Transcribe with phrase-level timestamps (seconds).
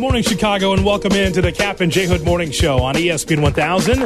[0.00, 3.42] Good morning, Chicago, and welcome into the Kap and J Hood Morning Show on ESPN
[3.42, 4.02] 1000.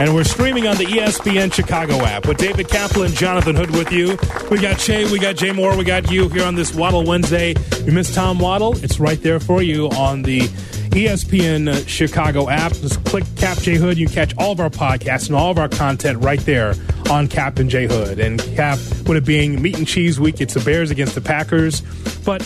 [0.00, 4.18] And we're streaming on the ESPN Chicago app with David Kaplan, Jonathan Hood with you.
[4.50, 7.54] We got Shay, we got Jay Moore, we got you here on this Waddle Wednesday.
[7.84, 8.76] You missed Tom Waddle?
[8.82, 12.72] It's right there for you on the ESPN uh, Chicago app.
[12.72, 13.98] Just click Kap J Hood.
[13.98, 16.74] You catch all of our podcasts and all of our content right there
[17.08, 18.18] on Kap and J Hood.
[18.18, 21.82] And Kap, with it being meat and cheese week, it's the Bears against the Packers.
[22.24, 22.42] But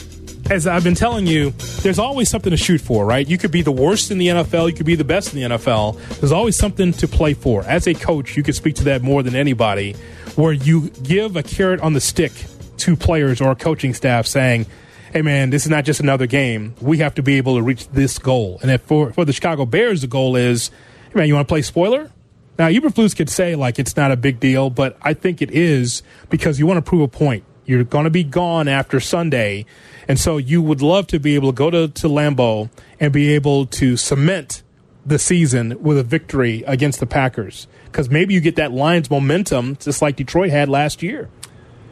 [0.51, 1.51] as I've been telling you,
[1.83, 3.27] there's always something to shoot for, right?
[3.27, 5.57] You could be the worst in the NFL, you could be the best in the
[5.57, 5.97] NFL.
[6.19, 7.63] There's always something to play for.
[7.63, 9.95] As a coach, you could speak to that more than anybody,
[10.35, 12.33] where you give a carrot on the stick
[12.79, 14.67] to players or a coaching staff saying,
[15.13, 16.75] hey man, this is not just another game.
[16.81, 18.59] We have to be able to reach this goal.
[18.61, 20.71] And if for, for the Chicago Bears, the goal is,
[21.12, 22.11] hey man, you want to play spoiler?
[22.59, 26.03] Now, Eberflus could say like it's not a big deal, but I think it is
[26.29, 27.45] because you want to prove a point.
[27.67, 29.64] You're going to be gone after Sunday.
[30.11, 33.33] And so you would love to be able to go to, to Lambeau and be
[33.33, 34.64] able to cement
[35.06, 37.69] the season with a victory against the Packers.
[37.84, 41.28] Because maybe you get that Lions momentum just like Detroit had last year.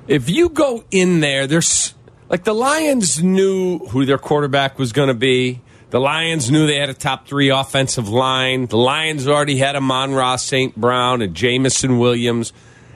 [0.09, 1.95] If you go in there, there's
[2.29, 5.61] like the Lions knew who their quarterback was going to be.
[5.91, 8.67] The Lions knew they had a top three offensive line.
[8.67, 10.75] The Lions already had Amon-Ra St.
[10.75, 12.53] Brown and Jameson Williams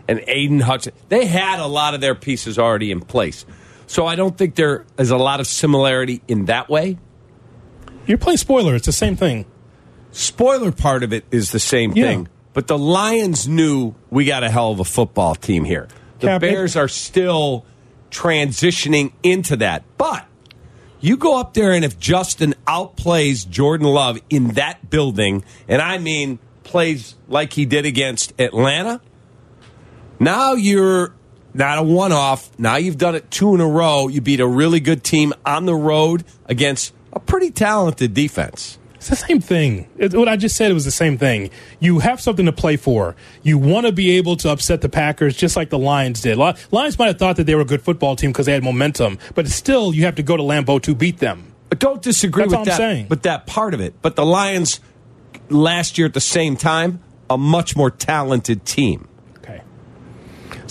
[0.09, 1.01] and Aidan Hutchinson.
[1.11, 3.47] They had a lot of their pieces already in place.
[3.93, 6.97] So I don't think there is a lot of similarity in that way.
[8.07, 8.75] You're playing spoiler.
[8.75, 9.45] It's the same thing.
[10.13, 12.07] Spoiler part of it is the same Yeah.
[12.07, 12.29] thing.
[12.55, 15.89] But the Lions knew we got a hell of a football team here.
[16.21, 17.67] The Kap, Bears are still
[18.11, 19.83] transitioning into that.
[19.99, 20.25] But
[21.03, 25.99] you go up there and if Justin outplays Jordan Love in that building, and I
[25.99, 29.03] mean plays like he did against Atlanta,
[30.19, 31.13] now you're
[31.55, 32.51] not a one off.
[32.59, 34.09] Now you've done it two in a row.
[34.09, 38.79] You beat a really good team on the road against a pretty talented defense.
[38.95, 39.89] It's the same thing.
[39.99, 41.51] It, what I just said it was the same thing.
[41.81, 43.17] You have something to play for.
[43.43, 46.39] You want to be able to upset the Packers just like the Lions did.
[46.39, 49.19] Lions might have thought that they were a good football team because they had momentum,
[49.35, 51.53] but still, you have to go to Lambeau to beat them.
[51.73, 53.07] I don't disagree That's with that, saying.
[53.09, 53.95] but that part of it.
[54.03, 54.79] But the Lions
[55.49, 59.09] last year at the same time, a much more talented team.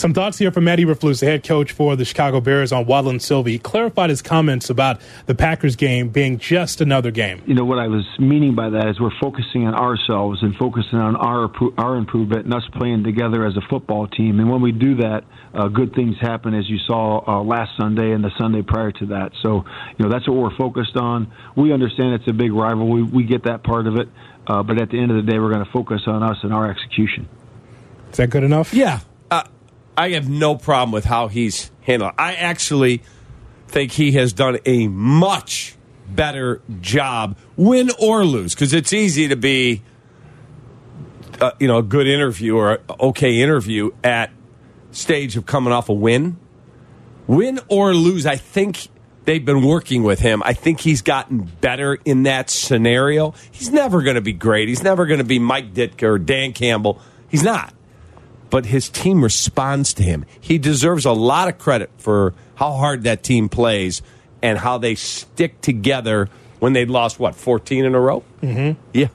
[0.01, 0.07] Okay.
[0.07, 3.11] Some thoughts here from Matt Eberflus, the head coach for the Chicago Bears on Waddle
[3.11, 3.51] and Silvy.
[3.51, 7.41] He clarified his comments about the Packers game being just another game.
[7.45, 10.97] you know what I was meaning by that is we're focusing on ourselves and focusing
[10.97, 14.39] on our our improvement and us playing together as a football team.
[14.39, 15.23] And when we do that,
[15.53, 19.05] uh, good things happen, as you saw uh, last Sunday and the Sunday prior to
[19.07, 19.33] that.
[19.43, 19.65] So
[19.97, 21.31] you know that's what we're focused on.
[21.55, 22.89] We understand it's a big rival.
[22.89, 24.09] We we get that part of it,
[24.47, 26.51] uh, but at the end of the day, we're going to focus on us and
[26.53, 27.29] our execution.
[28.11, 28.73] Is that good enough?
[28.73, 29.43] Yeah, uh,
[29.97, 32.13] I have no problem with how he's handled.
[32.17, 33.01] I actually
[33.67, 35.75] think he has done a much
[36.07, 39.81] better job, win or lose, because it's easy to be,
[41.39, 44.31] uh, you know, a good interview or okay interview at
[44.91, 46.37] stage of coming off a win.
[47.27, 48.87] Win or lose, I think
[49.25, 50.41] they've been working with him.
[50.43, 53.33] I think he's gotten better in that scenario.
[53.51, 54.67] He's never going to be great.
[54.67, 56.99] He's never going to be Mike Ditka or Dan Campbell.
[57.29, 57.73] He's not
[58.51, 60.25] but his team responds to him.
[60.39, 64.03] He deserves a lot of credit for how hard that team plays
[64.43, 66.29] and how they stick together
[66.59, 68.23] when they'd lost what 14 in a row.
[68.43, 68.79] Mm-hmm.
[68.93, 69.07] Yeah,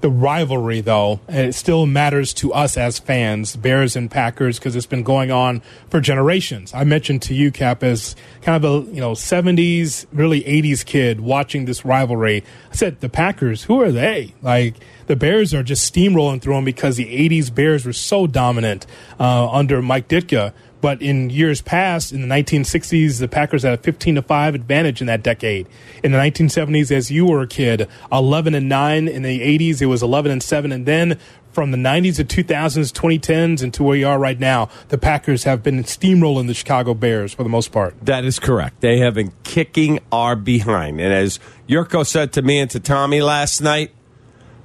[0.00, 4.86] the rivalry, though, it still matters to us as fans, Bears and Packers, because it's
[4.86, 6.72] been going on for generations.
[6.72, 11.20] I mentioned to you, Kap, as kind of a you know '70s, really '80s kid
[11.20, 12.44] watching this rivalry.
[12.70, 16.64] I said, "The Packers, who are they?" Like the Bears are just steamrolling through them
[16.64, 18.86] because the '80s Bears were so dominant
[19.18, 20.52] uh, under Mike Ditka.
[20.80, 25.00] But in years past, in the 1960s, the Packers had a 15 to 5 advantage
[25.00, 25.66] in that decade.
[26.02, 29.08] In the 1970s, as you were a kid, 11 and 9.
[29.08, 30.72] In the 80s, it was 11 and 7.
[30.72, 31.18] And then
[31.52, 35.44] from the 90s to 2000s, 2010s, and to where you are right now, the Packers
[35.44, 37.94] have been steamrolling the Chicago Bears for the most part.
[38.02, 38.80] that is correct.
[38.80, 41.00] They have been kicking our behind.
[41.00, 43.90] And as Jurko said to me and to Tommy last night,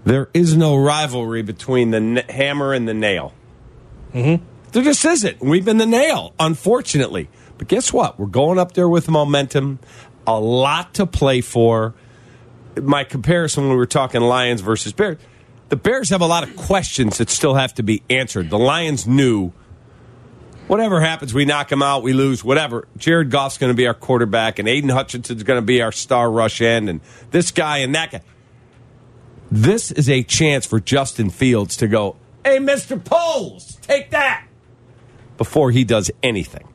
[0.06, 3.34] there is no rivalry between the n- hammer and the nail.
[4.14, 4.46] Mm-hmm.
[4.76, 5.42] There just isn't.
[5.42, 7.30] We've been the nail, unfortunately.
[7.58, 8.20] But guess what?
[8.20, 9.80] We're going up there with momentum,
[10.28, 11.94] a lot to play for.
[12.82, 15.18] My comparison when we were talking Lions versus Bears,
[15.70, 18.50] the Bears have a lot of questions that still have to be answered.
[18.50, 19.54] The Lions knew
[20.68, 22.86] whatever happens, we knock them out, we lose, whatever.
[22.98, 26.30] Jared Goff's going to be our quarterback, and Aidan Hutchinson's going to be our star
[26.30, 27.00] rush end, and
[27.32, 28.22] this guy and that guy.
[29.50, 33.02] This is a chance for Justin Fields to go, hey, Mr.
[33.02, 34.45] Poles, take that,
[35.38, 36.68] before he does anything.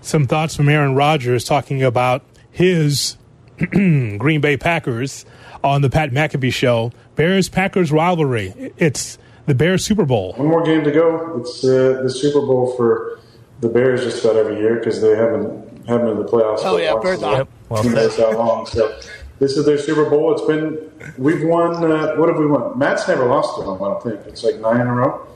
[0.00, 3.16] Some thoughts from Aaron Rodgers talking about his
[3.58, 5.26] Green Bay Packers
[5.62, 6.92] on the Pat McAfee show.
[7.16, 8.72] Bears Packers rivalry.
[8.78, 10.32] It's the Bears Super Bowl.
[10.34, 11.38] One more game to go.
[11.40, 13.18] It's uh, the Super Bowl for
[13.60, 16.60] the Bears just about every year because they haven't haven't been in the playoffs.
[16.62, 17.32] Oh, yeah, once Bears in are.
[17.32, 17.94] like Yep, well who said.
[17.96, 18.66] knows how long.
[18.66, 18.98] So
[19.38, 20.32] this is their Super Bowl.
[20.32, 21.74] It's been we've won.
[21.84, 22.78] Uh, what have we won?
[22.78, 23.82] Matt's never lost at home.
[23.82, 25.26] I don't think it's like nine in a row.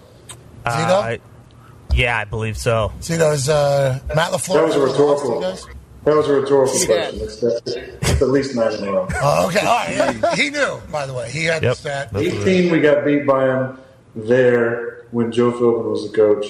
[0.64, 1.20] Uh, I-
[1.94, 2.93] yeah, I believe so.
[3.00, 4.55] See those uh, Matt LaFleur.
[4.55, 5.29] That was a never lost rhetorical.
[5.29, 5.67] to you guys?
[6.05, 6.87] That was a rhetorical Yeah.
[6.87, 7.20] question.
[7.23, 7.62] It's, that's,
[8.11, 9.08] it's at least nine in a row.
[9.23, 9.61] Oh, okay.
[9.67, 9.76] All
[10.26, 10.38] right.
[10.38, 11.31] He knew, by the way.
[11.31, 11.73] He had Yep.
[11.73, 12.12] the stat.
[12.12, 12.46] That's what it is.
[12.46, 13.79] 18, we got beat by him
[14.14, 16.46] there when Joe Philbin was the coach.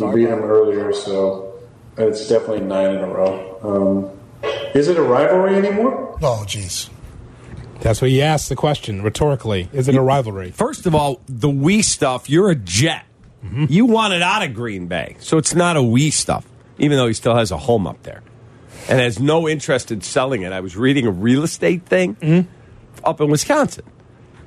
[0.00, 1.54] We beat him earlier, so
[1.96, 4.10] it's definitely nine in a row.
[4.42, 6.18] Um, is it a rivalry anymore?
[6.22, 6.90] Oh, jeez.
[7.80, 9.68] That's what you asked the question rhetorically.
[9.72, 10.50] Is it a rivalry?
[10.50, 13.04] First of all, the we stuff, you're a jet.
[13.46, 13.66] Mm-hmm.
[13.68, 15.16] You want it out of Green Bay.
[15.20, 16.46] So it's not a we stuff,
[16.78, 18.22] even though he still has a home up there
[18.88, 20.52] and has no interest in selling it.
[20.52, 22.48] I was reading a real estate thing mm-hmm.
[23.04, 23.84] up in Wisconsin,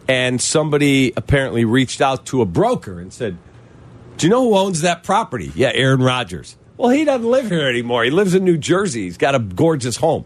[0.08, 3.38] and somebody apparently reached out to a broker and said,
[4.18, 5.52] Do you know who owns that property?
[5.56, 6.58] Yeah, Aaron Rodgers.
[6.78, 8.06] Well, he doesn't live here anymore.
[8.06, 9.04] He lives in New Jersey.
[9.04, 10.26] He's got a gorgeous home.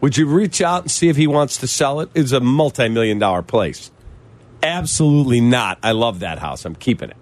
[0.00, 2.10] Would you reach out and see if he wants to sell it?
[2.14, 3.90] It's a multi million dollar place.
[4.62, 5.78] Absolutely not.
[5.82, 6.64] I love that house.
[6.64, 7.16] I'm keeping it.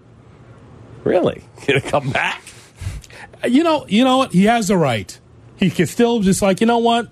[1.04, 1.42] Really?
[1.66, 2.42] Gonna come back?
[3.48, 4.32] You know, you know what?
[4.32, 5.18] He has the right.
[5.56, 7.08] He can still just like, you know what?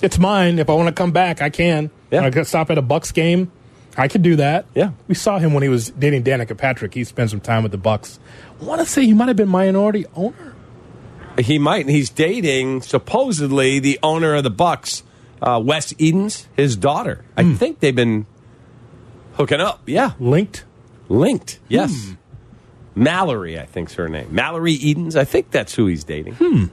[0.00, 0.58] It's mine.
[0.58, 1.90] If I want to come back, I can.
[2.10, 2.22] Yeah.
[2.24, 3.52] I could stop at a Bucks game.
[3.96, 4.66] I could do that.
[4.74, 4.92] Yeah.
[5.08, 6.94] We saw him when he was dating Danica Patrick.
[6.94, 8.18] He spent some time with the Bucks.
[8.60, 10.54] I want to say he might have been minority owner.
[11.38, 11.82] He might.
[11.86, 15.02] And he's dating supposedly the owner of the Bucks,
[15.42, 17.24] uh, Wes Edens, his daughter.
[17.36, 18.26] I think they've been
[19.34, 19.82] hooking up.
[19.86, 20.64] Yeah, Linked.
[21.08, 21.58] linked.
[21.68, 22.14] Yes.
[22.94, 24.28] Mallory, I think's her name.
[24.34, 25.16] Mallory Edens.
[25.16, 26.34] I think that's who he's dating.
[26.34, 26.66] Hmm.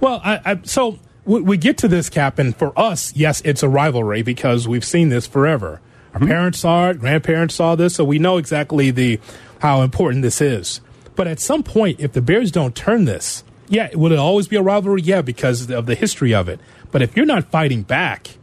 [0.00, 3.62] Well, I, I so we, we get to this cap, and for us, yes, it's
[3.62, 5.80] a rivalry because we've seen this forever.
[6.14, 9.18] Our parents saw it, grandparents saw this, so we know exactly the
[9.60, 10.80] how important this is.
[11.14, 14.56] But at some point, if the Bears don't turn this, yeah, will it always be
[14.56, 15.00] a rivalry?
[15.02, 16.60] Yeah, because of the history of it.
[16.90, 18.36] But if you're not fighting back,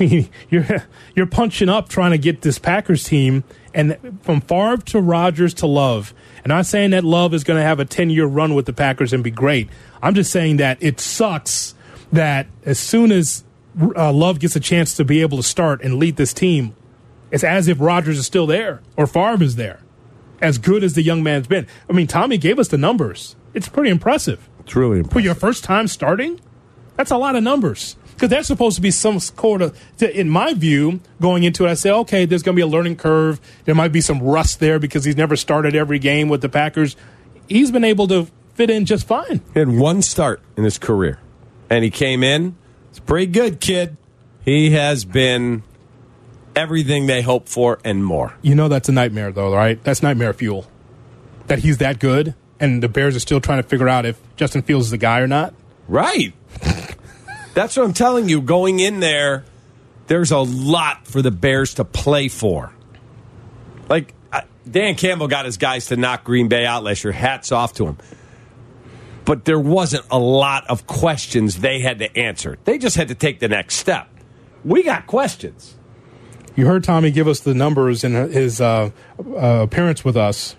[0.50, 0.66] you're
[1.14, 3.44] you're punching up trying to get this Packers team,
[3.74, 6.14] and from Favre to Rodgers to Love.
[6.42, 8.72] And I'm saying that Love is going to have a 10 year run with the
[8.72, 9.68] Packers and be great.
[10.02, 11.74] I'm just saying that it sucks
[12.12, 13.44] that as soon as
[13.96, 16.74] uh, Love gets a chance to be able to start and lead this team,
[17.30, 19.80] it's as if Rodgers is still there or Favre is there.
[20.40, 21.66] As good as the young man's been.
[21.88, 23.36] I mean, Tommy gave us the numbers.
[23.52, 24.48] It's pretty impressive.
[24.60, 25.12] It's really impressive.
[25.12, 26.40] For your first time starting,
[26.96, 27.96] that's a lot of numbers.
[28.20, 31.70] Because that's supposed to be some sort of, to- in my view, going into it,
[31.70, 33.40] I say, okay, there's going to be a learning curve.
[33.64, 36.96] There might be some rust there because he's never started every game with the Packers.
[37.48, 39.40] He's been able to fit in just fine.
[39.54, 41.18] He had one start in his career,
[41.70, 42.56] and he came in.
[42.90, 43.96] It's pretty good, kid.
[44.44, 45.62] He has been
[46.54, 48.34] everything they hoped for and more.
[48.42, 49.82] You know that's a nightmare, though, right?
[49.82, 50.66] That's nightmare fuel.
[51.46, 54.60] That he's that good, and the Bears are still trying to figure out if Justin
[54.60, 55.54] Fields is the guy or not.
[55.88, 56.34] Right.
[57.54, 58.40] That's what I'm telling you.
[58.40, 59.44] Going in there,
[60.06, 62.72] there's a lot for the Bears to play for.
[63.88, 64.14] Like,
[64.68, 67.12] Dan Campbell got his guys to knock Green Bay out last year.
[67.12, 67.98] Hats off to him.
[69.24, 72.58] But there wasn't a lot of questions they had to answer.
[72.64, 74.08] They just had to take the next step.
[74.64, 75.76] We got questions.
[76.56, 80.56] You heard Tommy give us the numbers in his uh, uh, appearance with us.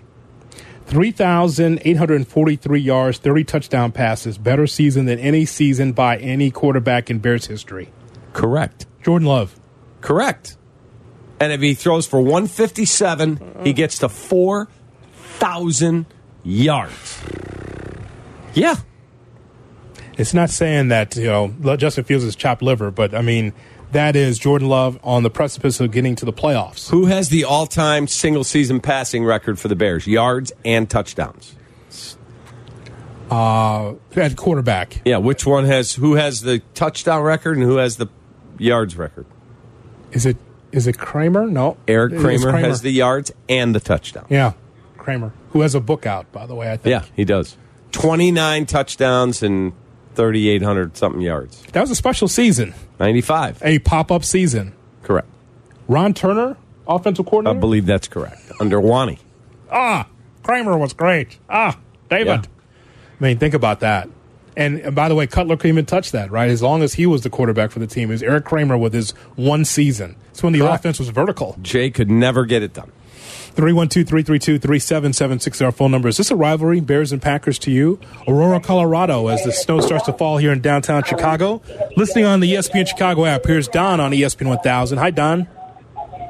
[0.86, 7.46] 3,843 yards, 30 touchdown passes, better season than any season by any quarterback in Bears
[7.46, 7.90] history.
[8.32, 8.86] Correct.
[9.02, 9.58] Jordan Love.
[10.00, 10.56] Correct.
[11.40, 13.72] And if he throws for 157, he uh-huh.
[13.72, 16.06] gets to 4,000
[16.44, 17.22] yards.
[18.54, 18.76] Yeah.
[20.18, 23.54] It's not saying that, you know, Justin Fields is chopped liver, but I mean,
[23.92, 26.90] that is Jordan Love on the precipice of getting to the playoffs.
[26.90, 30.06] Who has the all time single season passing record for the Bears?
[30.06, 31.56] Yards and touchdowns.
[33.30, 35.00] Uh, at quarterback.
[35.06, 38.08] Yeah, which one has who has the touchdown record and who has the
[38.58, 39.24] yards record?
[40.10, 40.36] Is it
[40.70, 41.46] is it Kramer?
[41.46, 41.76] No.
[41.88, 44.26] Eric is Kramer, has the yards and the touchdown.
[44.28, 44.52] Yeah,
[44.98, 46.90] Kramer, who has a book out, by the way, I think.
[46.90, 47.56] Yeah, he does.
[47.92, 49.72] 29 touchdowns and
[50.14, 51.62] 3,800 something yards.
[51.72, 53.60] That was a special season, 95.
[53.62, 54.72] a pop up season.
[55.02, 55.26] Correct.
[55.88, 56.56] Ron Turner,
[56.86, 57.56] offensive coordinator?
[57.56, 58.40] I believe that's correct.
[58.60, 59.18] Under Wanny.
[59.70, 60.06] ah,
[60.44, 61.38] Kramer was great.
[61.50, 61.78] Ah,
[62.08, 62.26] David.
[62.26, 62.42] Yeah.
[63.20, 64.08] I mean, think about that.
[64.56, 66.50] And, and by the way, Cutler couldn't even touch that, right?
[66.50, 68.92] As long as he was the quarterback for the team, it was Erik Kramer with
[68.92, 70.14] his one season.
[70.30, 70.80] It's when the Correct.
[70.80, 71.56] offense was vertical.
[71.62, 72.90] Jay could never get it done.
[73.54, 76.08] 312 332 3776 our phone number.
[76.08, 78.00] Is this a rivalry, Bears and Packers, to you?
[78.26, 81.62] Aurora, Colorado, as the snow starts to fall here in downtown Chicago.
[81.96, 84.98] Listening on the ESPN Chicago app, here's Don on ESPN 1000.
[84.98, 85.48] Hi, Don.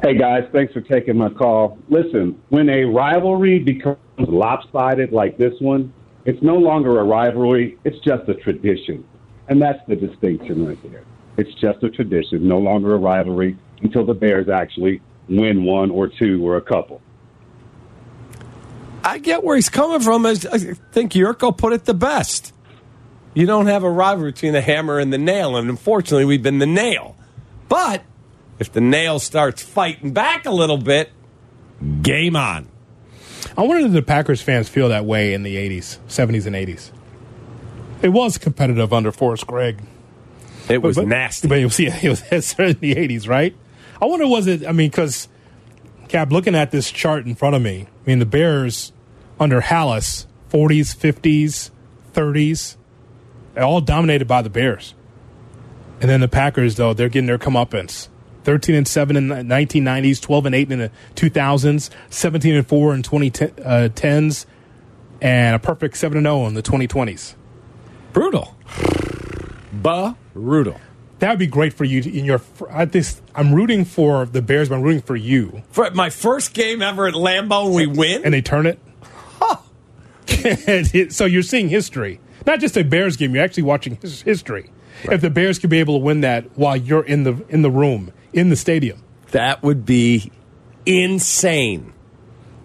[0.02, 1.78] Hey guys, thanks for taking my call.
[1.88, 5.92] Listen, when a rivalry becomes lopsided like this one,
[6.24, 9.04] it's no longer a rivalry, it's just a tradition.
[9.46, 11.04] And that's the distinction right there.
[11.36, 16.08] It's just a tradition, no longer a rivalry until the Bears actually win one or
[16.08, 17.00] two or a couple.
[19.04, 20.24] I get where he's coming from.
[20.26, 22.52] I think Jurko put it the best.
[23.34, 26.58] You don't have a rivalry between the hammer and the nail, and unfortunately, we've been
[26.58, 27.16] the nail.
[27.68, 28.02] But
[28.58, 31.10] if the nail starts fighting back a little bit,
[32.02, 32.68] game on.
[33.56, 36.90] I wonder if the Packers fans feel that way in the 80s, 70s, and 80s.
[38.02, 39.82] It was competitive under Forrest Gregg.
[40.68, 41.48] It was but, nasty.
[41.48, 42.22] But it was, yeah, it was
[42.58, 43.54] in the 80s, right?
[44.00, 45.28] I wonder, was it, I mean, because,
[46.12, 48.92] Kap, looking at this chart in front of me, I mean, the Bears
[49.40, 51.70] under Halas, 40s, 50s,
[52.12, 52.76] 30s,
[53.56, 54.92] all dominated by the Bears.
[56.02, 58.08] And then the Packers, though, they're getting their comeuppance.
[58.44, 62.94] 13 and 7 in the 1990s, 12 and 8 in the 2000s, 17 and 4
[62.94, 64.48] in 2010s, uh,
[65.22, 67.36] and a perfect 7 and 0 in the 2020s.
[68.12, 68.54] Brutal.
[70.34, 70.78] Brutal.
[71.22, 72.40] That would be great for you in your.
[72.68, 75.62] I this, I'm rooting for the Bears, but I'm rooting for you.
[75.70, 78.80] For my first game ever at Lambeau, and we win, and they turn it.
[79.38, 79.58] Huh.
[81.10, 83.36] so you're seeing history, not just a Bears game.
[83.36, 84.68] You're actually watching his history.
[85.04, 85.14] Right.
[85.14, 87.70] If the Bears could be able to win that while you're in the in the
[87.70, 90.32] room in the stadium, that would be
[90.86, 91.92] insane.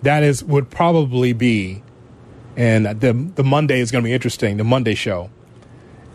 [0.02, 1.84] That is would probably be,
[2.56, 4.58] and the the Monday is going to be interesting.
[4.58, 5.30] The Monday show,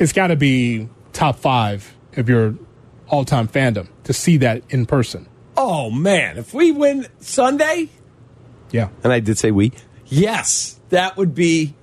[0.00, 2.54] it's got to be top five of your
[3.08, 5.28] all time fandom to see that in person.
[5.56, 7.88] Oh man, if we win Sunday,
[8.70, 9.72] yeah, and I did say we,
[10.06, 11.74] yes, that would be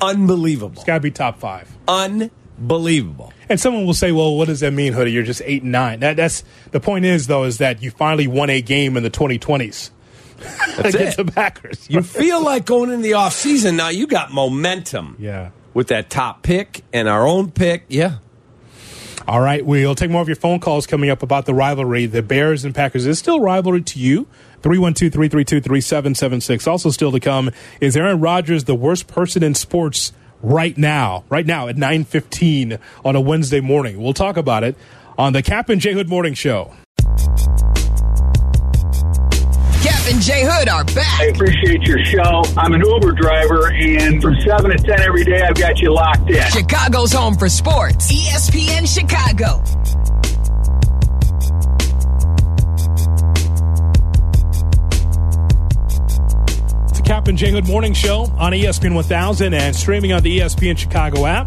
[0.00, 0.74] unbelievable.
[0.74, 1.70] It's got to be top five.
[1.86, 3.32] Unbelievable.
[3.48, 5.12] And someone will say, "Well, what does that mean, Hoodie?
[5.12, 6.00] You're just eight and nine.
[6.00, 6.42] That, that's
[6.72, 7.04] the point.
[7.04, 9.90] Is though, is that you finally won a game in the 2020s
[10.38, 11.26] that's against it.
[11.26, 11.88] the Packers.
[11.88, 13.88] You feel like going in the off season now.
[13.90, 15.16] You got momentum.
[15.20, 17.84] Yeah, with that top pick and our own pick.
[17.88, 18.16] Yeah.
[19.28, 22.22] All right, we'll take more of your phone calls coming up about the rivalry, the
[22.22, 23.06] Bears and Packers.
[23.06, 24.28] Is still rivalry to you?
[24.62, 26.66] 312 332 3776.
[26.68, 31.44] Also, still to come is Aaron Rodgers the worst person in sports right now, right
[31.44, 34.00] now at 915 on a Wednesday morning.
[34.00, 34.76] We'll talk about it
[35.18, 36.72] on the Kap and J Hood Morning Show.
[40.16, 41.20] And J Hood are back.
[41.20, 42.42] I appreciate your show.
[42.56, 46.30] I'm an Uber driver, and from 7 to 10 every day, I've got you locked
[46.30, 46.42] in.
[46.52, 48.10] Chicago's home for sports.
[48.10, 49.60] ESPN Chicago.
[56.84, 60.38] It's the Kap and J Hood Morning Show on ESPN 1000 and streaming on the
[60.38, 61.46] ESPN Chicago app.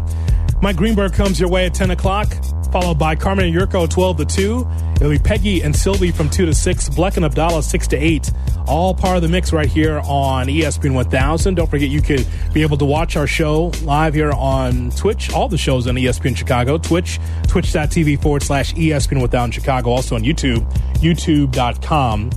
[0.62, 2.28] Mike Greenberg comes your way at 10 o'clock,
[2.70, 4.68] followed by Carmen and Jurko 12 to 2.
[4.96, 8.30] It'll be Peggy and Silvy from 2 to 6, Bleck and Abdallah 6 to 8.
[8.66, 11.54] All part of the mix right here on ESPN 1000.
[11.54, 15.32] Don't forget you could be able to watch our show live here on Twitch.
[15.32, 16.78] All the shows on ESPN Chicago.
[16.78, 19.90] Twitch, twitch.tv forward slash ESPN 1000 Chicago.
[19.90, 22.30] Also on YouTube, youtube.com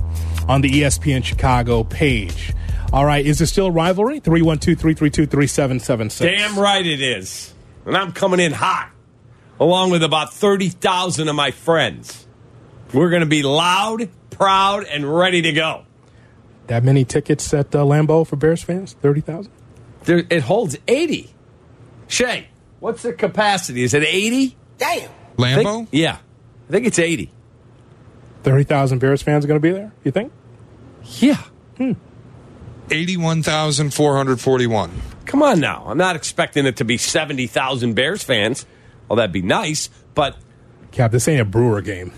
[0.48, 2.52] on the ESPN Chicago page.
[2.92, 4.20] All right, is it still a rivalry?
[4.20, 6.38] 312 332 3776.
[6.38, 7.52] Damn right it is.
[7.86, 8.90] And I'm coming in hot,
[9.58, 12.26] along with about 30,000 of my friends.
[12.92, 15.84] We're going to be loud, proud, and ready to go.
[16.66, 18.94] That many tickets at uh, Lambeau for Bears fans?
[19.02, 19.52] 30,000?
[20.06, 21.34] It holds 80.
[22.08, 22.48] Shay,
[22.80, 23.82] what's the capacity?
[23.82, 24.56] Is it 80?
[24.78, 25.10] Damn.
[25.36, 25.76] Lambeau?
[25.76, 26.18] Think, yeah.
[26.68, 27.30] I think it's 80.
[28.42, 30.32] 30,000 Bears fans are going to be there, you think?
[31.18, 31.42] Yeah.
[31.76, 31.92] Hmm.
[32.90, 34.90] 81,441.
[35.24, 35.84] Come on now.
[35.86, 38.66] I'm not expecting it to be 70,000 Bears fans.
[39.08, 40.36] Well, that'd be nice, but.
[40.92, 42.12] Kap, this ain't a Brewer game.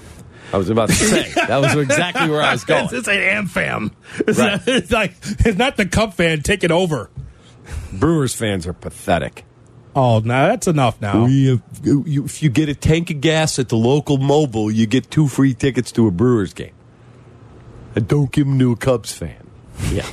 [0.53, 1.33] I was about to say.
[1.35, 2.88] that was exactly where I was going.
[2.88, 3.93] This ain't AmFam.
[4.21, 4.53] It's, Right.
[4.53, 7.11] not, it's like, it's not the Cub fan taking over.
[7.93, 9.45] Brewers fans are pathetic.
[9.95, 11.25] Oh, now that's enough now.
[11.25, 14.87] We have, you, if you get a tank of gas at the local Mobil, you
[14.87, 16.75] get two free tickets to a Brewers game.
[17.95, 19.47] And don't give them to a Cubs fan.
[19.91, 20.07] Yeah.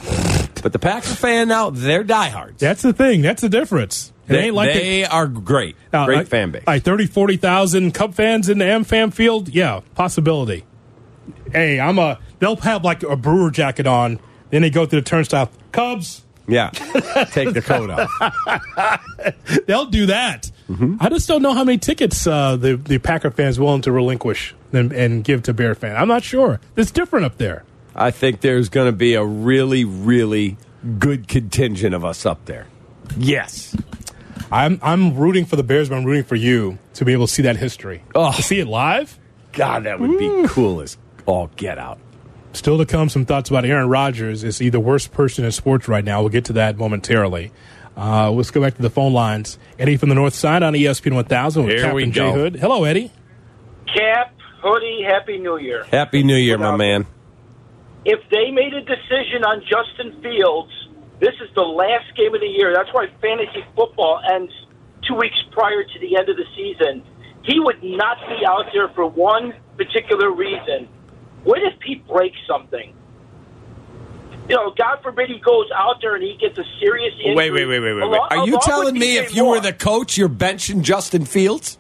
[0.61, 2.59] but the Packer fan now, they're diehards.
[2.61, 3.21] That's the thing.
[3.21, 4.12] That's the difference.
[4.27, 5.75] They, like they the, are great.
[5.91, 6.63] now, great like, fan base.
[6.65, 9.49] Like 30, 40,000 Cub fans in the AmFam field?
[9.49, 10.63] Yeah, possibility.
[11.51, 12.19] Hey, I'm a.
[12.39, 14.19] They'll have like a Brewer jacket on.
[14.49, 15.49] Then they go through the turnstile.
[15.71, 16.23] Cubs.
[16.47, 16.69] yeah.
[17.31, 19.35] Take the coat off.
[19.67, 20.51] They'll do that.
[20.69, 20.97] Mm-hmm.
[20.99, 24.55] I just don't know how many tickets uh, the the Packer fans willing to relinquish
[24.71, 25.95] and, and give to Bear fan.
[25.95, 26.59] I'm not sure.
[26.75, 27.63] It's different up there.
[27.95, 30.57] I think there's going to be a really, really
[30.99, 32.67] good contingent of us up there.
[33.17, 33.75] Yes.
[34.53, 37.33] I'm I'm rooting for the Bears, but I'm rooting for you to be able to
[37.33, 38.03] see that history.
[38.13, 38.31] Oh.
[38.31, 39.17] To see it live.
[39.51, 40.95] God, that would be cool as
[41.25, 41.99] all get out.
[42.53, 44.43] Still to come, some thoughts about Aaron Rodgers.
[44.43, 46.21] Is he the worst person in sports right now?
[46.21, 47.51] We'll get to that momentarily.
[47.97, 49.57] Uh, let's go back to the phone lines.
[49.79, 52.33] Eddie from the North Side on ESPN 1000 with Here Captain we Jay go.
[52.33, 52.55] Hood.
[52.55, 53.11] Hello, Eddie.
[53.87, 55.83] Kap, hoodie, Happy New Year.
[55.85, 57.07] Happy New Year, my man.
[58.05, 60.71] If they made a decision on Justin Fields,
[61.23, 62.73] this is the last game of the year.
[62.75, 64.51] That's why fantasy football ends
[65.07, 67.03] two weeks prior to the end of the season.
[67.43, 70.89] He would not be out there for one particular reason.
[71.43, 72.93] What if he breaks something?
[74.49, 77.35] You know, God forbid he goes out there and he gets a serious injury.
[77.35, 78.09] Wait, wait, wait, wait, wait.
[78.09, 78.21] wait.
[78.29, 81.77] Are you telling me if you were the coach, you're benching Justin Fields?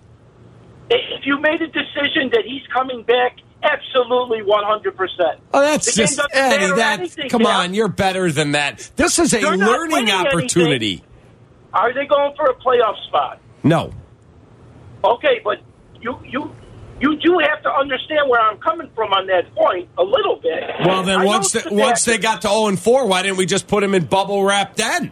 [1.23, 5.37] if you made a decision that he's coming back, absolutely 100%.
[5.53, 6.75] Oh, that's just Eddie.
[6.75, 7.73] That's anything, come on.
[7.73, 8.91] You're better than that.
[8.95, 10.91] This is a They're learning opportunity.
[10.91, 11.07] anything.
[11.73, 13.39] Are they going for a playoff spot?
[13.63, 13.93] No,
[15.03, 15.59] Okay, but
[16.01, 16.55] you you
[17.01, 20.63] you do have to understand where I'm coming from on that point a little bit.
[20.85, 23.45] Well, then I once the, once they got to zero and four, why didn't we
[23.45, 25.11] just put him in bubble wrap then?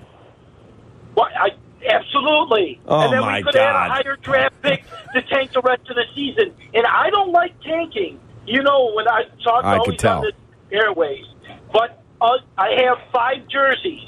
[1.15, 1.49] Well, I,
[1.85, 2.79] absolutely.
[2.87, 3.81] Oh, and then we could have God.
[3.81, 6.53] had a higher draft pick to tank the rest of the season.
[6.73, 8.17] And I don't like tanking.
[8.45, 11.25] You know, when I talk I always on the airways.
[11.71, 14.07] But uh, I have five jerseys: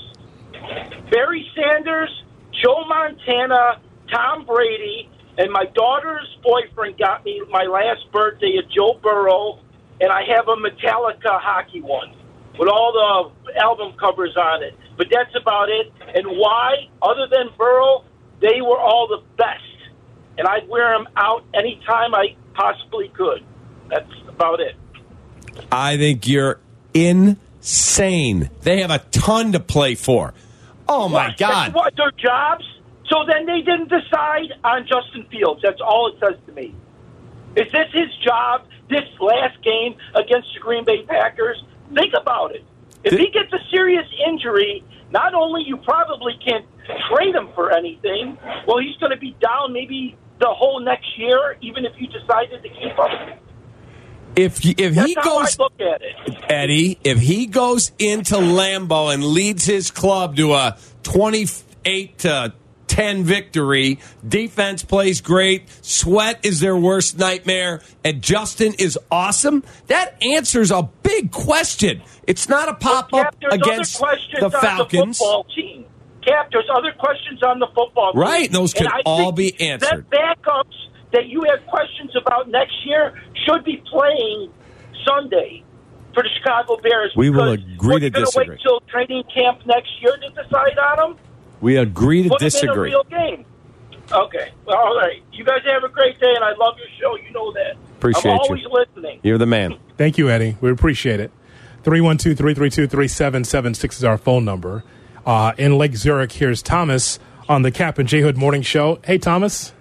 [1.12, 2.10] Barry Sanders,
[2.64, 9.00] Joe Montana, Tom Brady, and my daughter's boyfriend got me my last birthday a Joe
[9.02, 9.60] Burrow,
[10.02, 12.14] and I have a Metallica hockey one
[12.60, 14.78] with all the album covers on it.
[14.98, 15.92] But that's about it.
[16.16, 16.88] And why?
[17.02, 18.04] Other than Burrow,
[18.42, 19.92] they were all the best,
[20.38, 23.44] and I'd wear them out anytime I possibly could.
[23.90, 24.76] That's about it.
[25.72, 26.60] I think you're
[26.94, 28.50] insane.
[28.62, 30.34] They have a ton to play for.
[30.88, 31.38] Oh my What?
[31.38, 31.50] God!
[31.66, 32.66] That's what their jobs?
[33.10, 35.62] So then they didn't decide on Justin Fields.
[35.64, 36.74] That's all it says to me.
[37.56, 38.66] Is this his job?
[38.90, 41.64] This last game against the Green Bay Packers?
[41.94, 42.64] Think about it.
[43.04, 46.66] If he gets a serious injury, not only you probably can't
[47.10, 48.38] trade him for anything.
[48.68, 52.64] Well, he's going to be down maybe the whole next year, even if you decided
[52.64, 53.38] to keep him.
[54.36, 56.44] If if That's he goes, I look at it.
[56.50, 62.54] Eddie, if he goes into Lambeau and leads his club to a twenty-eight to
[62.88, 69.64] ten victory, defense plays great, Sweat is their worst nightmare, and Justin is awesome.
[69.88, 72.02] That answers a big question.
[72.26, 75.18] It's not a pop up against other questions the on Falcons.
[75.18, 75.86] the football team.
[76.26, 78.22] Kap, there's other questions on the football team.
[78.22, 80.06] Right, those can all be answered.
[80.10, 83.14] That backups that you have questions about next year
[83.46, 84.52] should be playing
[85.06, 85.64] Sunday
[86.14, 87.12] for the Chicago Bears.
[87.16, 88.50] We will agree what, to you're gonna disagree.
[88.56, 91.18] Wait till training camp next year to decide on them.
[91.62, 92.90] We agree to Put 'em in a disagree.
[92.90, 93.46] real game.
[94.12, 95.24] Okay, well, all right.
[95.32, 97.16] You guys have a great day, and I love your show.
[97.26, 97.76] You know that.
[97.98, 98.42] Appreciate I'm you.
[98.44, 99.20] always listening.
[99.24, 99.78] You're the man.
[99.98, 100.58] Thank you, Eddie.
[100.62, 101.32] We appreciate it.
[101.84, 104.84] 312 332 3776 is our phone number.
[105.26, 109.00] Uh, in Lake Zurich, here's Thomas on the Kap and J Hood Morning Show.
[109.06, 109.74] Hey, Thomas.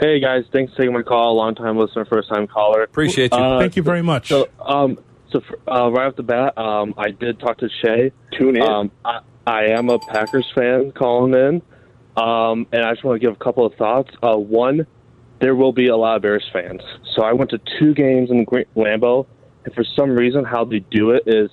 [0.00, 1.36] Hey guys, thanks for taking my call.
[1.36, 2.84] Long time listener, first time caller.
[2.84, 3.38] Appreciate you.
[3.38, 4.28] Uh, Thank you very much.
[4.28, 4.98] So, um,
[5.32, 8.12] so for, uh, right off the bat, um, I did talk to Shay.
[8.32, 8.62] Tune in.
[8.62, 11.62] Um, I, I am a Packers fan calling in,
[12.16, 14.10] um, and I just want to give a couple of thoughts.
[14.22, 14.86] Uh, one,
[15.40, 16.82] there will be a lot of Bears fans.
[17.16, 19.26] So I went to two games in Gre- Lambeau,
[19.64, 21.50] and for some reason, how they do it is,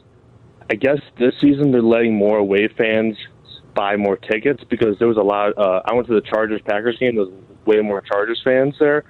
[0.69, 3.17] I guess this season they're letting more away fans
[3.75, 5.55] buy more tickets because there was a lot.
[5.57, 7.15] Uh, I went to the Chargers Packers game.
[7.15, 7.33] There was
[7.65, 9.03] way more Chargers fans there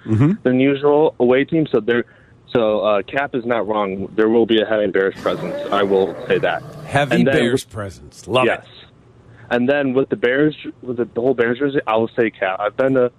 [0.43, 1.67] than usual away team.
[1.71, 2.05] So there,
[2.53, 4.11] so uh, Kap is not wrong.
[4.15, 5.55] There will be a heavy Bears presence.
[5.71, 6.63] I will say that.
[6.85, 8.27] Heavy then Bears presence.
[8.27, 8.65] Love yes.
[8.65, 8.87] it.
[9.51, 12.59] And then with the Bears, with the, the whole Bears jersey, I will say Kap.
[12.59, 13.11] I've been to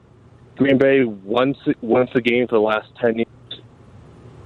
[0.57, 3.29] Green Bay once once a game for the last ten years.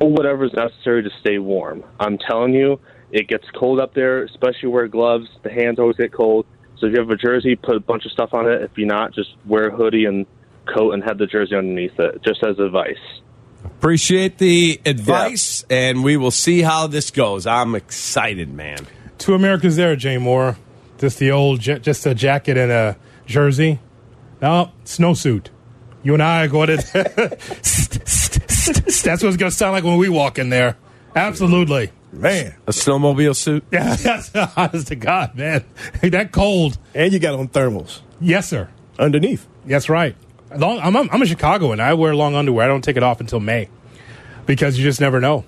[0.00, 1.84] Or whatever is necessary to stay warm.
[1.98, 2.80] I'm telling you,
[3.12, 5.28] it gets cold up there, especially wear gloves.
[5.42, 6.46] The hands always get cold.
[6.80, 8.62] So if you have a jersey, put a bunch of stuff on it.
[8.62, 10.26] If you're not, just wear a hoodie and
[10.66, 12.96] coat and have the jersey underneath it, just as advice.
[13.64, 17.46] Appreciate the advice, and we will see how this goes.
[17.46, 18.86] I'm excited, man.
[19.18, 20.56] Two Americas there, Jay Moore.
[20.98, 23.78] Just the old, just a jacket and a jersey.
[24.40, 25.48] No, snowsuit.
[26.02, 26.76] You and I are going to.
[29.04, 30.76] That's what it's going to sound like when we walk in there.
[31.14, 31.90] Absolutely.
[32.12, 32.54] Man.
[32.66, 33.64] A snowmobile suit?
[33.72, 35.64] Yeah, that's honest to God, man.
[36.02, 36.76] That cold.
[36.94, 38.68] And you got on thermals Yes, sir.
[38.98, 39.46] underneath.
[39.64, 40.16] That's right.
[40.56, 41.78] Long, I'm, I'm a Chicagoan.
[41.80, 42.64] I wear long underwear.
[42.64, 43.68] I don't take it off until May
[44.46, 45.44] because you just never know.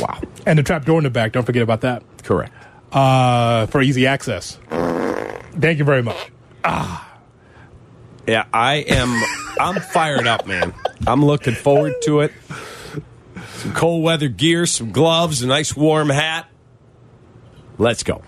[0.00, 0.20] Wow.
[0.46, 1.32] And the trap door in the back.
[1.32, 2.02] Don't forget about that.
[2.24, 2.52] Correct.
[2.92, 4.58] Uh, for easy access.
[4.70, 6.16] Thank you very much.
[8.26, 9.22] Yeah, I am.
[9.60, 10.72] I'm fired up, man.
[11.06, 12.32] I'm looking forward to it.
[13.60, 16.46] Some cold weather gear, some gloves, a nice warm hat.
[17.78, 18.22] Let's go.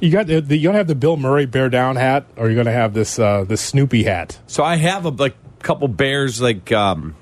[0.00, 2.56] You got the, the you gonna have the Bill Murray bear down hat, or you're
[2.56, 4.38] gonna have this uh, this Snoopy hat.
[4.46, 7.16] So I have a like couple bears like um,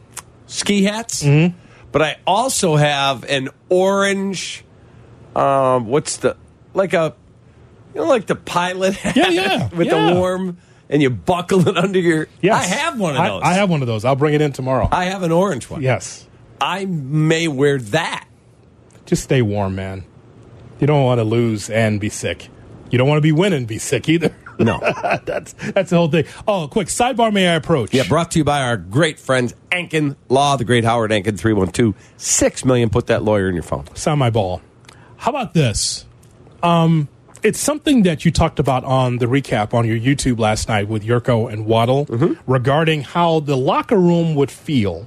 [0.46, 1.56] ski hats, Mm-hmm.
[1.92, 4.62] but I also have an orange.
[5.34, 6.36] Um, what's the
[6.74, 7.14] like a
[7.94, 10.10] you know like the pilot hat Yeah, yeah, with yeah.
[10.12, 10.58] the warm
[10.90, 12.28] and you buckle it under your.
[12.42, 13.42] Yes, I have one of I- those.
[13.42, 14.04] I, have one of those.
[14.04, 14.88] I'll bring it in tomorrow.
[14.92, 15.80] I have an orange one.
[15.80, 16.26] yes,
[16.60, 18.26] I may wear that.
[19.04, 20.04] just stay warm, man.
[20.80, 22.48] You don't want to lose and be sick.
[22.90, 24.34] You don't want to be winning and be sick either.
[24.58, 24.78] No.
[25.24, 26.24] that's that's the whole thing.
[26.46, 27.32] Oh, quick sidebar.
[27.32, 27.92] May I approach?
[27.92, 31.94] Yeah, brought to you by our great friends Ankin Law, the great Howard Ankin, 312
[32.16, 32.88] 6 million.
[32.90, 33.84] Put that lawyer in your phone.
[33.94, 34.62] Sound my ball.
[35.18, 36.06] How about this?
[36.62, 37.08] Um,
[37.42, 41.04] it's something that you talked about on the recap on your YouTube last night with
[41.04, 42.06] Jurko and Waddle
[42.46, 45.06] regarding how the locker room would feel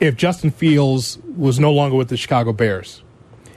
[0.00, 3.02] if Justin Fields was no longer with the Chicago Bears.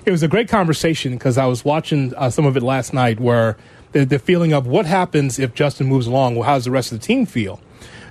[0.06, 3.20] It was a great conversation because I was watching uh, some of it last night
[3.20, 3.58] where
[3.92, 6.92] the, the feeling of what happens if Justin moves along, well, how does the rest
[6.92, 7.62] of the team feel?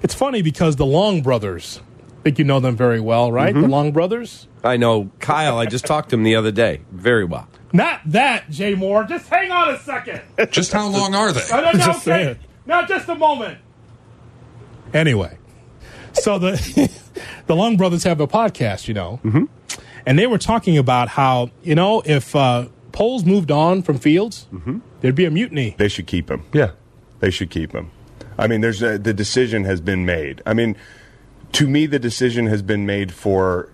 [0.03, 1.81] It's funny because the Long brothers,
[2.21, 3.53] I think you know them very well, right?
[3.55, 4.47] The Long brothers?
[4.62, 6.83] I know Kyle, I just talked to him the other day.
[6.93, 7.49] Very well.
[7.73, 9.05] Not that, Jay Moore.
[9.05, 10.21] Just hang on a second.
[10.51, 11.43] Just how long are they?
[11.51, 12.25] No, no, no, Just okay.
[12.25, 12.38] saying.
[12.66, 13.59] Now, just a moment.
[14.93, 15.38] Anyway,
[16.14, 16.90] so the
[17.46, 19.44] the Long brothers have a podcast, you know, mm-hmm.
[20.07, 24.46] and they were talking about how you know if uh, Poles moved on from Fields,
[25.01, 25.75] there'd be a mutiny.
[25.79, 26.44] They should keep him.
[26.53, 26.73] Yeah.
[27.20, 27.90] They should keep him.
[28.38, 30.40] I mean, there's a, the decision has been made.
[30.46, 30.75] I mean,
[31.53, 33.68] to me, the decision has been made for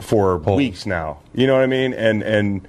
[0.00, 1.20] for weeks now.
[1.34, 1.92] You know what I mean?
[1.92, 2.66] And and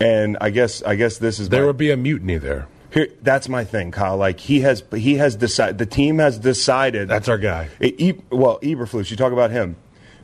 [0.00, 2.66] and I guess I guess this is There my- would be a mutiny there.
[2.94, 4.16] Here, that's my thing, Kyle.
[4.16, 5.78] Like he has, he has decided.
[5.78, 7.08] The team has decided.
[7.08, 7.68] That's our guy.
[7.80, 9.10] E- well, Eberflus.
[9.10, 9.74] You talk about him.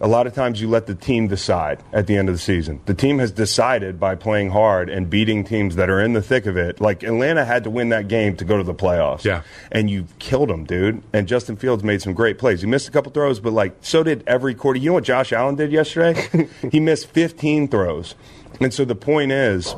[0.03, 2.81] A lot of times, you let the team decide at the end of the season.
[2.87, 6.47] The team has decided by playing hard and beating teams that are in the thick
[6.47, 6.81] of it.
[6.81, 9.25] Like Atlanta had to win that game to go to the playoffs.
[9.25, 9.43] Yeah.
[9.71, 11.03] and you killed them, dude.
[11.13, 12.63] And Justin Fields made some great plays.
[12.63, 14.79] He missed a couple throws, but like so did every quarter.
[14.79, 16.49] You know what Josh Allen did yesterday?
[16.73, 18.15] he missed 15 throws.
[18.59, 19.75] And so the point is,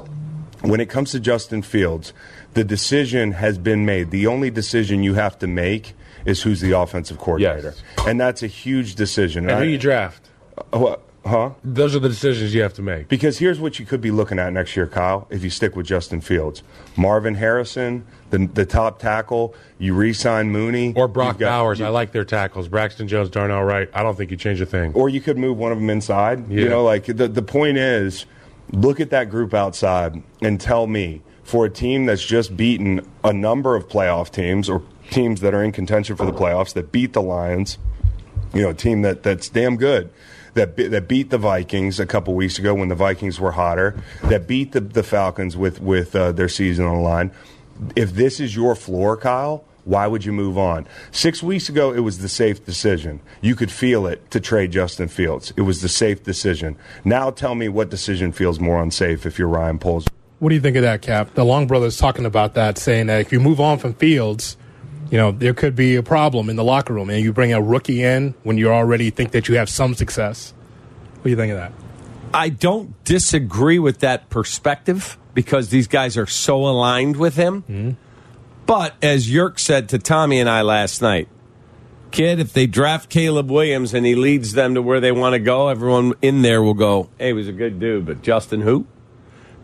[0.62, 2.12] when it comes to Justin Fields,
[2.54, 4.10] the decision has been made.
[4.10, 5.94] The only decision you have to make
[6.24, 7.74] is who's the offensive coordinator.
[8.06, 9.48] And that's a huge decision.
[9.50, 10.28] And who you draft?
[10.56, 11.02] Uh, what?
[11.24, 11.50] Huh?
[11.62, 13.06] Those are the decisions you have to make.
[13.06, 15.86] Because here's what you could be looking at next year, Kyle, if you stick with
[15.86, 16.64] Justin Fields.
[16.96, 20.92] Marvin Harrison, the, the top tackle, you re sign Mooney.
[20.96, 21.80] Or Brock got- Bowers.
[21.80, 22.66] I like their tackles.
[22.66, 23.88] Braxton Jones, Darnell Wright.
[23.94, 24.94] I don't think you change a thing.
[24.94, 26.50] or you could move one of them inside.
[26.50, 28.26] You know, like the the point is,
[28.70, 33.32] look at that group outside and tell me for a team that's just beaten a
[33.32, 37.12] number of playoff teams or teams that are in contention for the playoffs that beat
[37.12, 37.78] the Lions,
[38.54, 40.10] you know, a team that that's damn good.
[40.54, 44.02] That, that beat the Vikings a couple weeks ago when the Vikings were hotter.
[44.24, 47.32] That beat the, the Falcons with with uh, their season on the line.
[47.96, 50.86] If this is your floor, Kyle, why would you move on?
[51.10, 53.20] Six weeks ago, it was the safe decision.
[53.40, 55.52] You could feel it to trade Justin Fields.
[55.56, 56.76] It was the safe decision.
[57.04, 60.06] Now tell me what decision feels more unsafe if you're Ryan Poles.
[60.38, 61.34] What do you think of that, Kap?
[61.34, 64.56] The Long brothers talking about that, saying that if you move on from Fields,
[65.10, 67.60] you know there could be a problem in the locker room, and you bring a
[67.60, 70.54] rookie in when you already think that you have some success.
[71.16, 71.72] What do you think of that?
[72.34, 77.62] I don't disagree with that perspective because these guys are so aligned with him.
[77.62, 77.90] Mm-hmm.
[78.66, 81.28] But as Yerk said to Tommy and I last night,
[82.10, 85.38] kid, if they draft Caleb Williams and he leads them to where they want to
[85.38, 88.86] go, everyone in there will go, hey, he was a good dude, but Justin who?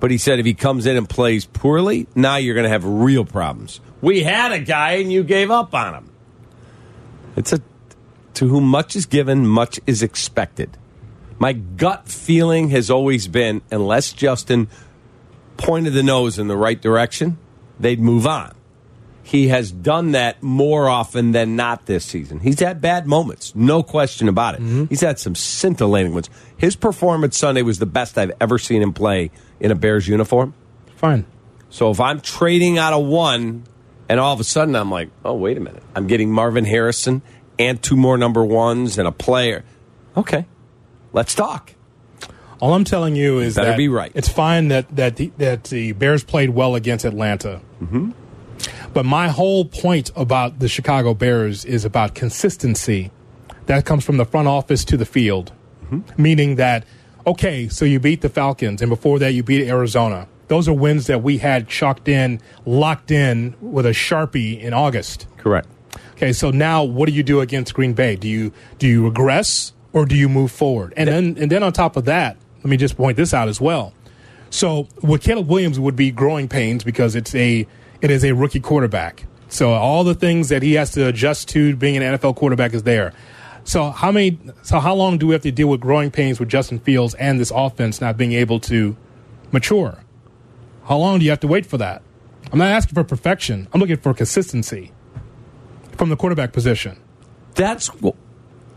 [0.00, 2.84] But he said if he comes in and plays poorly, now you're going to have
[2.84, 3.80] real problems.
[4.00, 6.12] We had a guy and you gave up on him.
[7.36, 7.60] It's a
[8.34, 10.78] to whom much is given, much is expected.
[11.40, 14.68] My gut feeling has always been unless Justin
[15.56, 17.38] pointed the nose in the right direction,
[17.80, 18.54] they'd move on.
[19.28, 22.40] He has done that more often than not this season.
[22.40, 24.88] He's had bad moments, no question about it.
[24.88, 26.30] He's had some scintillating ones.
[26.56, 30.54] His performance Sunday was the best I've ever seen him play in a Bears uniform.
[30.96, 31.26] Fine.
[31.68, 33.64] So if I'm trading out of one,
[34.08, 35.82] and all of a sudden I'm like, oh, wait a minute.
[35.94, 37.20] I'm getting Marvin Harrison
[37.58, 39.62] and two more number ones and a player.
[40.16, 40.46] Okay,
[41.12, 41.74] let's talk.
[42.60, 44.10] All I'm telling you is Better that be right.
[44.14, 47.60] It's fine that that the, that the Bears played well against Atlanta.
[47.82, 48.12] Mm-hmm.
[48.98, 53.12] But my whole point about the Chicago Bears is about consistency.
[53.66, 55.52] That comes from the front office to the field,
[55.84, 56.20] mm-hmm.
[56.20, 56.84] meaning that
[57.24, 60.26] okay, so you beat the Falcons, and before that, you beat Arizona.
[60.48, 65.28] Those are wins that we had chalked in, locked in with a sharpie in August.
[65.36, 65.68] Correct.
[66.14, 68.16] Okay, so now what do you do against Green Bay?
[68.16, 70.92] Do you do you regress or do you move forward?
[70.96, 73.60] And then and then on top of that, let me just point this out as
[73.60, 73.94] well.
[74.50, 77.64] So with Caleb Williams would be growing pains because it's a
[78.00, 79.24] it is a rookie quarterback.
[79.48, 82.82] So all the things that he has to adjust to being an NFL quarterback is
[82.82, 83.12] there.
[83.64, 86.48] So how many so how long do we have to deal with growing pains with
[86.48, 88.96] Justin Fields and this offense not being able to
[89.52, 89.98] mature?
[90.84, 92.02] How long do you have to wait for that?
[92.50, 93.68] I'm not asking for perfection.
[93.72, 94.92] I'm looking for consistency
[95.98, 96.98] from the quarterback position.
[97.54, 97.90] That's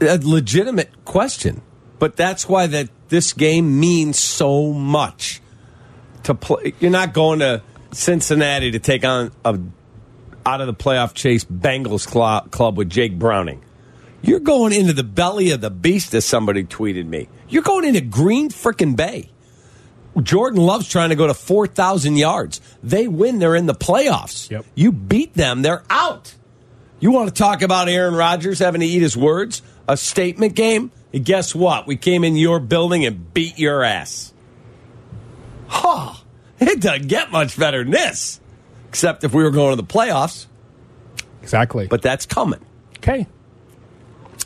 [0.01, 1.61] a legitimate question,
[1.99, 5.41] but that's why that this game means so much
[6.23, 6.73] to play.
[6.79, 9.59] You're not going to Cincinnati to take on a
[10.45, 13.63] out of the playoff chase Bengals club, club with Jake Browning.
[14.23, 17.27] You're going into the belly of the beast, as somebody tweeted me.
[17.49, 19.29] You're going into Green frickin' Bay.
[20.21, 22.59] Jordan Love's trying to go to 4,000 yards.
[22.83, 24.49] They win, they're in the playoffs.
[24.49, 24.65] Yep.
[24.75, 26.35] You beat them, they're out.
[26.99, 29.63] You want to talk about Aaron Rodgers having to eat his words?
[29.87, 30.91] A statement game?
[31.13, 31.87] And guess what?
[31.87, 34.33] We came in your building and beat your ass.
[35.67, 36.13] Huh.
[36.71, 38.39] It doesn't get much better than this.
[38.89, 40.45] Except if we were going to the playoffs.
[41.41, 41.87] Exactly.
[41.87, 42.63] But that's coming.
[42.97, 43.25] Okay.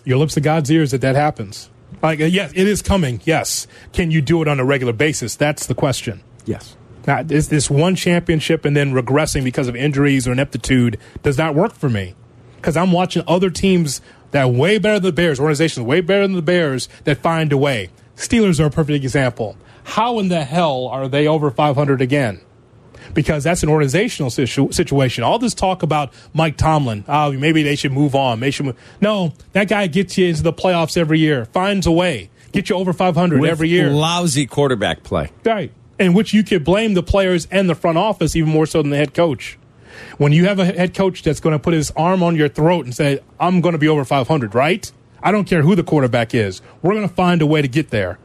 [0.06, 1.70] Your lips to God's ears that that happens.
[2.02, 3.20] Like, uh, yes, it is coming.
[3.26, 3.68] Yes.
[3.92, 5.36] Can you do it on a regular basis?
[5.36, 6.22] That's the question.
[6.46, 6.78] Yes.
[7.06, 11.54] Now, is this one championship and then regressing because of injuries or ineptitude does not
[11.54, 12.16] work for me?
[12.56, 14.02] Because I'm watching other teams
[14.32, 17.52] that are way better than the Bears, organizations way better than the Bears that find
[17.52, 17.90] a way.
[18.16, 19.58] Steelers are a perfect example.
[19.86, 22.42] How in the hell are they over 500 again?
[23.14, 25.24] Because that's an organizational situ- situation.
[25.24, 28.40] All this talk about Mike Tomlin, oh, maybe they should move on.
[28.40, 28.98] They should move.
[29.00, 32.76] No, that guy gets you into the playoffs every year, finds a way, get you
[32.76, 33.92] over 500 With every year.
[33.92, 35.30] Lousy quarterback play.
[35.46, 35.72] Right.
[36.00, 38.90] In which you could blame the players and the front office even more so than
[38.90, 39.58] the head coach.
[40.18, 42.86] When you have a head coach that's going to put his arm on your throat
[42.86, 44.92] and say, I'm going to be over 500, right?
[45.22, 46.62] I don't care who the quarterback is.
[46.82, 48.18] We're going to find a way to get there.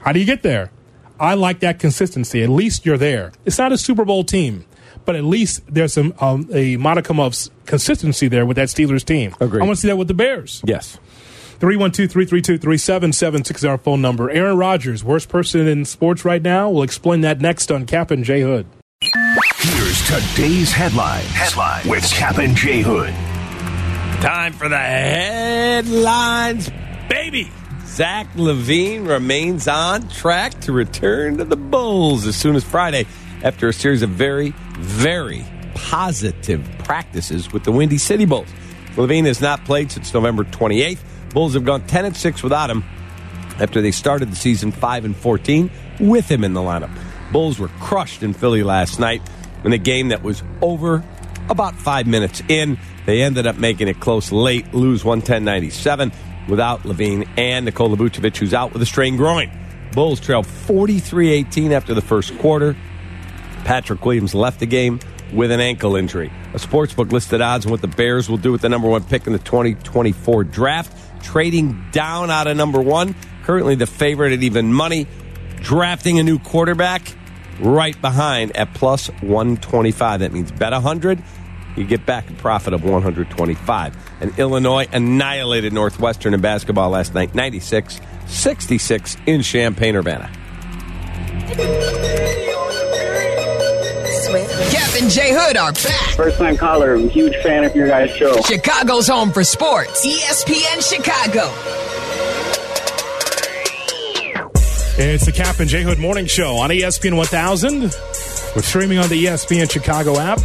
[0.00, 0.70] How do you get there?
[1.20, 2.42] I like that consistency.
[2.42, 3.32] At least you're there.
[3.44, 4.64] It's not a Super Bowl team,
[5.04, 7.34] but at least there's some um, a modicum of
[7.66, 9.34] consistency there with that Steelers team.
[9.40, 9.62] Agreed.
[9.62, 10.62] I want to see that with the Bears.
[10.64, 10.98] Yes.
[11.60, 14.30] 312-332-3776 is our phone number.
[14.30, 16.70] Aaron Rodgers, worst person in sports right now.
[16.70, 18.66] We'll explain that next on Kap and J Hood.
[19.56, 21.24] Here's today's headline.
[21.24, 23.12] Headline with Kap and J Hood.
[24.22, 26.70] Time for the headlines,
[27.08, 27.50] baby.
[27.98, 33.06] Zach LaVine remains on track to return to the Bulls as soon as Friday
[33.42, 38.46] after a series of very, very positive practices with the Windy City Bulls.
[38.94, 41.00] LaVine has not played since November 28th.
[41.30, 42.84] Bulls have gone 10 and 6 without him
[43.58, 46.96] after they started the season 5 and 14 with him in the lineup.
[47.32, 49.22] Bulls were crushed in Philly last night
[49.64, 51.02] in a game that was over
[51.50, 52.78] about five minutes in.
[53.06, 56.12] They ended up making it close late, lose 110 97
[56.48, 59.50] without LaVine and Nikola Vucevic, who's out with a strained groin.
[59.92, 62.76] Bulls trail 43 18 after the first quarter.
[63.64, 65.00] Patrick Williams left the game
[65.32, 66.32] with an ankle injury.
[66.54, 69.26] A sportsbook listed odds on what the Bears will do with the number one pick
[69.26, 73.14] in the 2024 draft, trading down out of number one.
[73.44, 75.06] Currently the favorite at even money,
[75.60, 77.14] drafting a new quarterback
[77.60, 80.20] right behind at plus 125.
[80.20, 81.22] That means bet 100,
[81.78, 83.96] you get back a profit of 125.
[84.20, 90.30] And Illinois annihilated Northwestern in basketball last night, 96 66 in Champaign Urbana.
[94.70, 96.14] Kap and J Hood are back.
[96.14, 98.40] First time caller, I'm a huge fan of your guys' show.
[98.42, 100.06] Chicago's home for sports.
[100.06, 101.50] ESPN Chicago.
[105.00, 107.82] It's the Kap and J Hood Morning Show on ESPN 1000.
[107.82, 110.40] We're streaming on the ESPN Chicago app.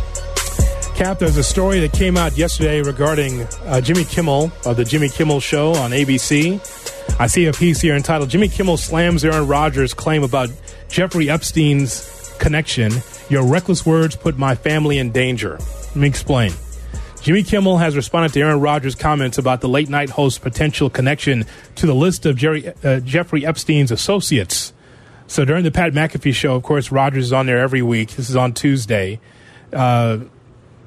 [1.03, 5.41] There's a story that came out yesterday regarding uh, Jimmy Kimmel of the Jimmy Kimmel
[5.41, 6.59] Show on ABC.
[7.19, 10.49] I see a piece here entitled Jimmy Kimmel slams Aaron Rodgers' claim about
[10.87, 12.93] Jeffrey Epstein's connection.
[13.29, 15.57] Your reckless words put my family in danger.
[15.59, 16.53] Let me explain.
[17.21, 21.45] Jimmy Kimmel has responded to Aaron Rodgers' comments about the late night host's potential connection
[21.75, 24.71] to the list of Jerry, uh, Jeffrey Epstein's associates.
[25.27, 28.11] So during the Pat McAfee show, of course, Rodgers is on there every week.
[28.11, 29.19] This is on Tuesday.
[29.73, 30.19] Uh,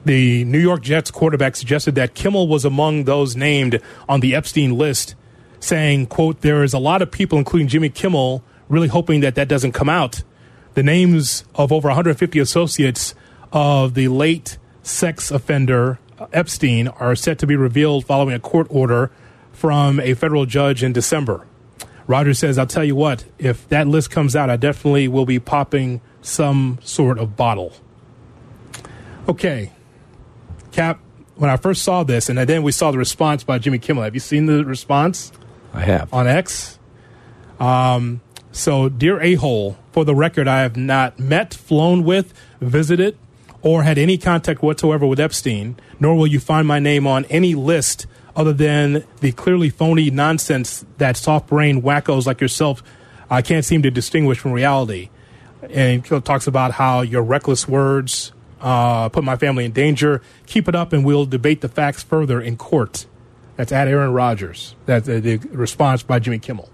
[0.07, 4.79] the New York Jets quarterback suggested that Kimmel was among those named on the Epstein
[4.79, 5.17] list,
[5.59, 9.49] saying, quote, there is a lot of people, including Jimmy Kimmel, really hoping that that
[9.49, 10.23] doesn't come out.
[10.75, 13.17] The names of over 150 associates
[13.53, 15.99] of the late sex offender
[16.33, 19.11] Epstein are set to be revealed following a court order
[19.51, 21.47] from a federal judge in December.
[22.07, 25.41] Rodgers says, I'll tell you what, if that list comes out, I definitely will be
[25.41, 27.73] popping some sort of bottle.
[29.29, 29.73] Okay.
[30.77, 31.01] Kap,
[31.37, 34.05] when I first saw this, and then we saw the response by Jimmy Kimmel.
[34.05, 35.33] Have you seen the response?
[35.73, 36.13] I have.
[36.13, 36.79] On X?
[37.59, 38.21] Um,
[38.53, 43.17] so, dear a hole, for the record, I have not met, flown with, visited,
[43.63, 47.55] or had any contact whatsoever with Epstein, nor will you find my name on any
[47.55, 52.83] list other than the clearly phony nonsense that soft brain wackos like yourself
[53.31, 55.09] uh, can't seem to distinguish from reality.
[55.71, 60.23] And he talks about how your reckless words uh, put my family in danger.
[60.47, 63.07] Keep it up, and we'll debate the facts further in court.
[63.57, 64.75] That's at Aaron Rodgers.
[64.85, 66.69] That's the response by Jimmy Kimmel.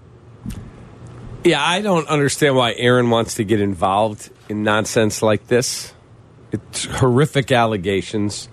[1.43, 5.93] Yeah, I don't understand why Aaron wants to get involved in nonsense like this.
[6.51, 8.47] It's horrific allegations.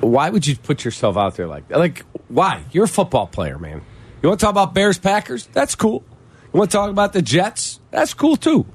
[0.00, 1.78] Why would you put yourself out there like that?
[1.78, 2.64] Like, why?
[2.72, 3.82] You're a football player, man.
[4.22, 5.46] You want to talk about Bears Packers?
[5.46, 6.04] That's cool.
[6.52, 7.80] You want to talk about the Jets?
[7.90, 8.66] That's cool too.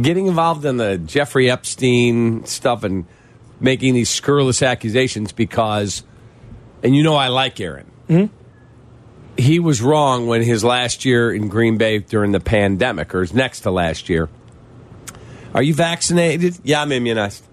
[0.00, 3.06] Getting involved in the Jeffrey Epstein stuff and
[3.60, 6.04] making these scurrilous accusations because,
[6.82, 7.90] and you know, I like Aaron.
[8.08, 8.34] Mm-hmm.
[9.36, 13.32] He was wrong when his last year in Green Bay during the pandemic, or his
[13.32, 14.28] next to last year.
[15.54, 16.58] Are you vaccinated?
[16.62, 17.44] Yeah, I'm immunized.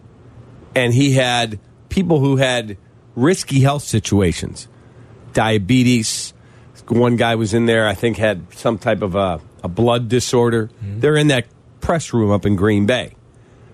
[0.76, 2.78] And he had people who had
[3.16, 4.68] risky health situations,
[5.34, 6.34] diabetes.
[6.88, 10.70] One guy was in there, I think, had some type of a, a blood disorder.
[10.82, 11.48] They're in that
[11.86, 13.14] press room up in Green Bay.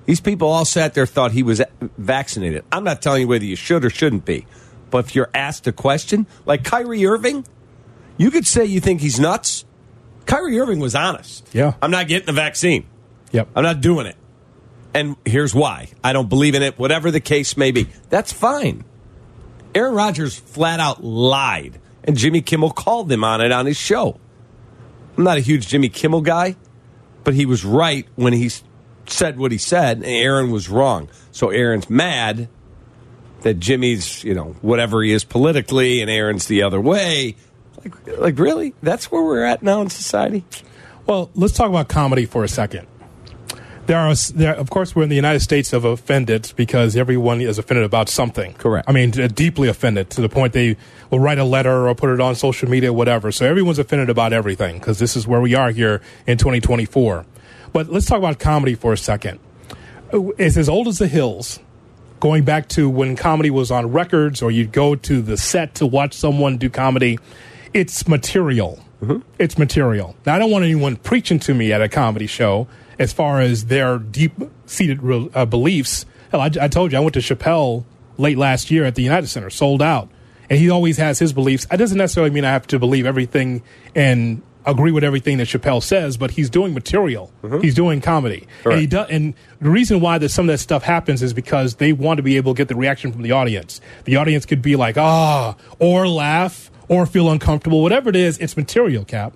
[0.06, 1.62] These people all sat there, thought he was
[1.98, 2.66] vaccinated.
[2.70, 4.46] I'm not telling you whether you should or shouldn't be,
[4.90, 7.46] but if you're asked a question, like Kyrie Irving,
[8.18, 9.64] you could say you think he's nuts.
[10.26, 11.48] Kyrie Irving was honest.
[11.54, 11.76] Yeah.
[11.82, 12.86] I'm not getting the vaccine.
[13.32, 13.48] Yep.
[13.56, 14.18] I'm not doing it.
[14.94, 15.88] And here's why.
[16.04, 17.88] I don't believe in it, whatever the case may be.
[18.10, 18.84] That's fine.
[19.74, 24.20] Aaron Rodgers flat out lied, and Jimmy Kimmel called him on it on his show.
[25.18, 26.58] I'm not a huge Jimmy Kimmel guy,
[27.24, 28.50] but he was right when he
[29.06, 31.10] said what he said, and Aaron was wrong.
[31.32, 32.48] So Aaron's mad
[33.42, 37.36] that Jimmy's, you know, whatever he is politically, and Aaron's the other way.
[37.84, 38.74] Like, like really?
[38.84, 40.46] That's where we're at now in society?
[41.06, 42.88] Well, let's talk about comedy for a second.
[43.92, 47.58] There are, there, of course, we're in the United States of offended because everyone is
[47.58, 48.54] offended about something.
[48.54, 48.88] Correct.
[48.88, 50.78] I mean, deeply offended to the point they
[51.10, 53.34] will write a letter or put it on social media, whatever.
[53.34, 57.26] So everyone's offended about everything because this is where we are here in 2024.
[57.74, 59.42] But let's talk about comedy for a second.
[60.14, 61.60] It's as old as the hills.
[62.22, 65.86] Going back to when comedy was on records, or you'd go to the set to
[65.86, 67.20] watch someone do comedy,
[67.74, 68.80] it's material.
[69.02, 69.20] Mm-hmm.
[69.38, 70.16] It's material.
[70.26, 72.70] Now, I don't want anyone preaching to me at a comedy show
[73.02, 74.34] as far as their deep
[74.68, 75.00] seated
[75.34, 76.06] uh, beliefs.
[76.30, 77.84] Hell, I, I, told you, I went to Chappelle
[78.18, 80.08] late last year at the United Center, sold out.
[80.52, 81.66] And he always has his beliefs.
[81.72, 83.64] It doesn't necessarily mean I have to believe everything
[83.96, 87.32] and agree with everything that Chappelle says, but he's doing material.
[87.42, 87.62] Mm-hmm.
[87.62, 88.48] He's doing comedy.
[88.66, 91.76] And, he does, and the reason why that some of that stuff happens is because
[91.76, 93.82] they want to be able to get the reaction from the audience.
[94.04, 97.82] The audience could be like, ah, or laugh, or feel uncomfortable.
[97.82, 99.34] Whatever it is, it's material, Kap.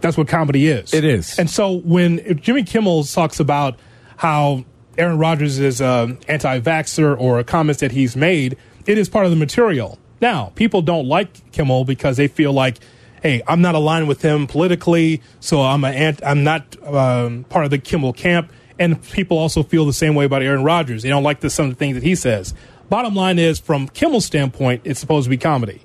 [0.00, 0.92] That's what comedy is.
[0.92, 1.38] It is.
[1.38, 3.78] And so when Jimmy Kimmel talks about
[4.16, 4.64] how
[4.98, 8.56] Aaron Rodgers is an anti-vaxxer or comments that he's made,
[8.86, 9.98] it is part of the material.
[10.20, 12.78] Now, people don't like Kimmel because they feel like,
[13.22, 17.64] hey, I'm not aligned with him politically, so I'm a ant- I'm not um, part
[17.64, 18.52] of the Kimmel camp.
[18.78, 21.02] And people also feel the same way about Aaron Rodgers.
[21.02, 22.54] They don't like the, some of the things that he says.
[22.88, 25.82] Bottom line is, from Kimmel's standpoint, it's supposed to be comedy.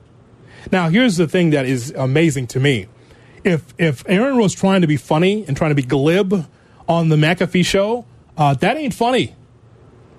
[0.72, 2.88] Now, here's the thing that is amazing to me.
[3.44, 6.48] If if Aaron was trying to be funny and trying to be glib
[6.88, 8.06] on the McAfee show,
[8.38, 9.36] uh, that ain't funny.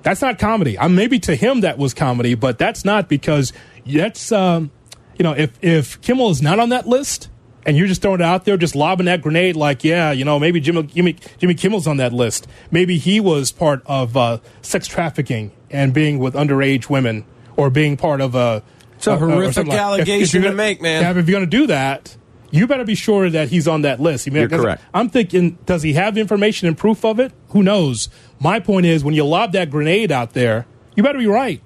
[0.02, 0.78] That's not comedy.
[0.78, 3.52] I maybe to him that was comedy, but that's not because
[3.86, 4.70] that's um,
[5.16, 7.28] you know if if Kimmel is not on that list
[7.64, 10.38] and you're just throwing it out there, just lobbing that grenade like yeah, you know
[10.38, 12.48] maybe Jimmy Jimmy, Jimmy Kimmel's on that list.
[12.70, 17.24] Maybe he was part of uh, sex trafficking and being with underage women
[17.56, 18.62] or being part of a.
[18.96, 19.78] It's a horrific like.
[19.78, 21.16] allegation if, if to make, man.
[21.16, 22.16] If you're going to do that,
[22.52, 24.26] you better be sure that he's on that list.
[24.26, 24.82] You're correct.
[24.94, 27.32] I'm thinking, does he have information and proof of it?
[27.48, 28.08] Who knows?
[28.38, 31.62] My point is, when you lob that grenade out there, you better be right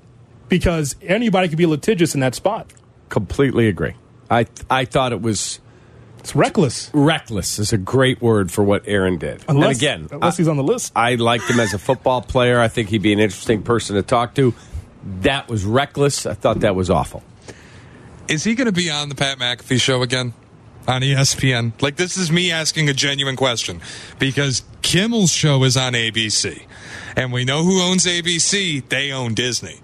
[0.49, 2.73] because anybody could be litigious in that spot.
[3.09, 3.95] Completely agree.
[4.31, 5.61] I I thought it was.
[6.21, 6.91] It's reckless.
[6.93, 9.45] Reckless is a great word for what Aaron did.
[9.49, 10.93] Unless, and again, unless I, he's on the list.
[10.97, 12.61] I liked him as a football player.
[12.61, 14.53] I think he'd be an interesting person to talk to.
[15.21, 16.27] That was reckless.
[16.27, 17.23] I thought that was awful.
[18.29, 20.35] Is he going to be on the Pat McAfee show again?
[20.89, 21.73] On ESPN.
[21.83, 23.81] Like this is me asking a genuine question
[24.21, 26.63] because Kimmel's show is on ABC,
[27.17, 28.89] and we know who owns ABC.
[28.89, 29.81] They own Disney.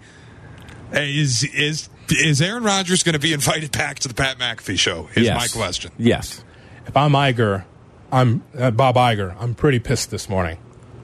[0.92, 5.08] Is is Is Aaron Rodgers going to be invited back to the Pat McAfee show?
[5.16, 5.36] Is Yes.
[5.54, 5.90] my question.
[5.98, 6.44] Yes.
[6.86, 7.64] If I'm Iger,
[8.12, 9.34] I'm uh, Bob Iger.
[9.40, 10.58] I'm pretty pissed this morning.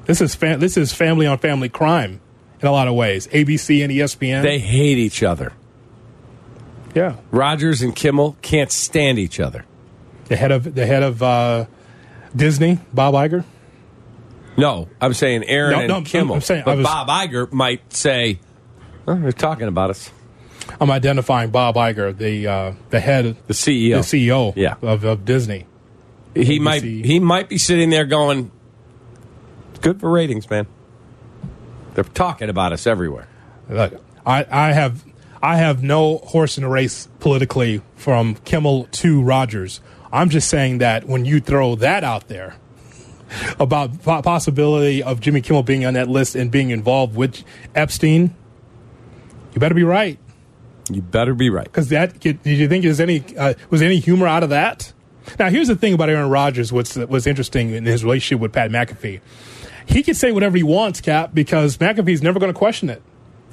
[0.04, 2.20] This is fa- this is family on family crime
[2.60, 3.26] in a lot of ways.
[3.28, 4.42] ABC and ESPN.
[4.42, 5.52] They hate each other.
[6.94, 7.16] yeah.
[7.30, 9.64] Rodgers and Kimmel can't stand each other.
[10.28, 11.66] The head of the head of uh,
[12.34, 13.44] Disney, Bob Iger.
[14.56, 16.34] No, I'm saying Aaron No, and no, I'm- Kimmel.
[16.36, 18.40] I'm saying- but was- Bob Iger might say,
[19.06, 20.10] oh, they're talking about us.
[20.80, 24.74] I'm identifying Bob Iger, the uh, the head, the CEO, the CEO Yeah.
[24.82, 25.66] of, of Disney.
[26.34, 26.60] He ABC.
[26.60, 28.50] might he might be sitting there going,
[29.70, 30.66] "It's good for ratings, man."
[31.94, 33.26] They're talking about us everywhere.
[33.70, 33.94] Look,
[34.26, 35.04] I, I have
[35.42, 39.80] I have no horse in the race politically from Kimmel to Rodgers.
[40.12, 42.56] I'm just saying that when you throw that out there
[43.58, 47.42] about po- possibility of Jimmy Kimmel being on that list and being involved with
[47.74, 48.34] Epstein,
[49.52, 50.18] you better be right.
[50.90, 51.64] You better be right.
[51.64, 54.92] Because that did you think there's any uh, was any humor out of that?
[55.38, 56.72] Now here's the thing about Aaron Rodgers.
[56.72, 59.20] What's was interesting in his relationship with Pat McAfee.
[59.84, 63.02] He can say whatever he wants, Kap, because McAfee's never going to question it.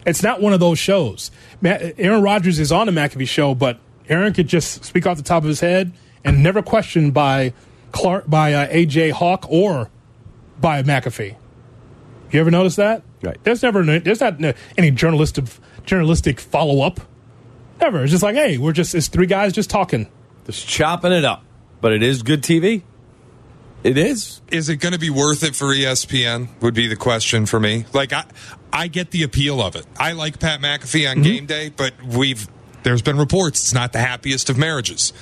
[0.06, 1.32] It's not one of those shows.
[1.62, 5.24] Ma- Aaron Rodgers is on the McAfee show, but Aaron could just speak off the
[5.24, 5.91] top of his head
[6.26, 7.53] and never questioned by
[7.93, 9.89] Clark, by uh, AJ Hawk or
[10.59, 11.38] by McAfee.
[12.32, 13.03] You ever notice that?
[13.21, 13.41] Right.
[13.43, 14.41] There's never there's not
[14.78, 15.45] any journalistic
[15.86, 16.99] journalistic follow up.
[17.80, 18.03] Never.
[18.03, 20.07] It's just like, hey, we're just it's three guys just talking.
[20.45, 21.43] Just chopping it up.
[21.80, 22.82] But it is good TV.
[23.84, 24.41] It is.
[24.49, 26.47] Is it going to be worth it for ESPN?
[26.61, 27.86] Would be the question for me.
[27.93, 28.26] Like I,
[28.73, 29.86] I get the appeal of it.
[29.99, 32.47] I like Pat McAfee on game day, but we've
[32.84, 35.13] there's been reports it's not the happiest of marriages.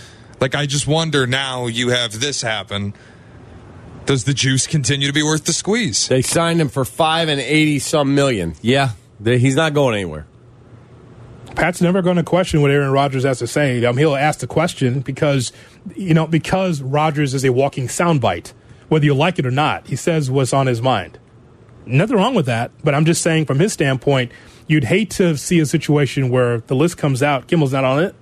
[0.44, 2.94] Like I just wonder now you have this happen.
[4.06, 6.10] Does the juice continue to be worth the squeeze?
[6.10, 8.56] They signed him for five and eighty some million.
[8.62, 8.90] Yeah,
[9.22, 10.28] they, he's not going anywhere.
[11.56, 13.86] Pat's never going to question what Aaron Rodgers has to say.
[13.86, 15.54] Um, he'll ask the question because,
[15.96, 18.52] you know, because Rodgers is a walking soundbite,
[18.90, 19.88] whether you like it or not.
[19.88, 21.20] He says what's on his mind.
[21.86, 24.34] Nothing wrong with that, but I'm just saying from his standpoint,
[24.68, 28.14] you'd hate to see a situation where the list comes out, Kimmel's not on it,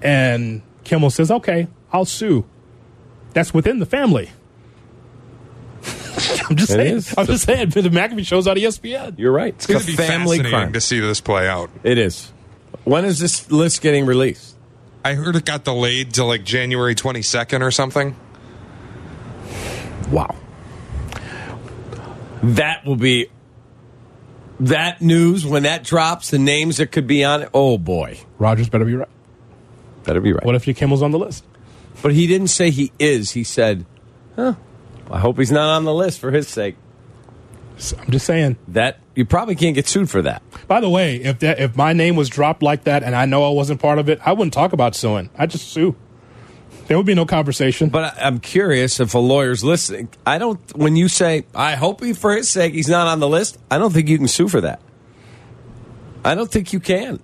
[0.00, 2.44] and Kimmel says, "Okay, I'll sue."
[3.34, 4.30] That's within the family.
[6.48, 6.96] I'm just It saying.
[6.96, 7.14] is.
[7.18, 7.70] I'm just saying.
[7.70, 9.18] The McAfee shows on ESPN.
[9.18, 9.52] You're right.
[9.54, 10.72] It's going to be family fascinating crime.
[10.72, 11.68] to see this play out.
[11.82, 12.32] It is.
[12.84, 14.54] When is this list getting released?
[15.04, 18.16] I heard it got delayed to like January 22nd or something.
[20.10, 20.34] Wow.
[22.42, 23.26] That will be
[24.60, 26.30] that news when that drops.
[26.30, 27.50] The names that could be on it.
[27.52, 29.08] Oh boy, Rodgers better be right.
[30.06, 30.44] Better be right.
[30.44, 31.44] What if your Kimmel's on the list?
[32.02, 33.32] But he didn't say he is.
[33.32, 33.84] He said,
[34.36, 34.54] "Huh,
[35.10, 36.76] I hope he's not on the list for his sake."
[37.98, 38.56] I'm just saying.
[38.68, 40.42] That you probably can't get sued for that.
[40.66, 43.44] By the way, if that if my name was dropped like that and I know
[43.44, 45.28] I wasn't part of it, I wouldn't talk about suing.
[45.36, 45.94] I'd just sue.
[46.86, 47.88] There would be no conversation.
[47.88, 50.08] But I- I'm curious if a lawyer's listening.
[50.24, 50.60] I don't.
[50.76, 53.76] When you say, "I hope he for his sake he's not on the list," I
[53.78, 54.80] don't think you can sue for that.
[56.24, 57.20] I don't think you can.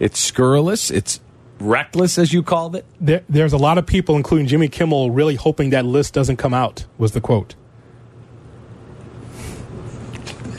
[0.00, 0.90] It's scurrilous.
[0.90, 1.20] It's
[1.60, 2.84] reckless, as you called it.
[3.00, 6.54] There, there's a lot of people, including Jimmy Kimmel, really hoping that list doesn't come
[6.54, 6.84] out.
[6.98, 7.54] Was the quote,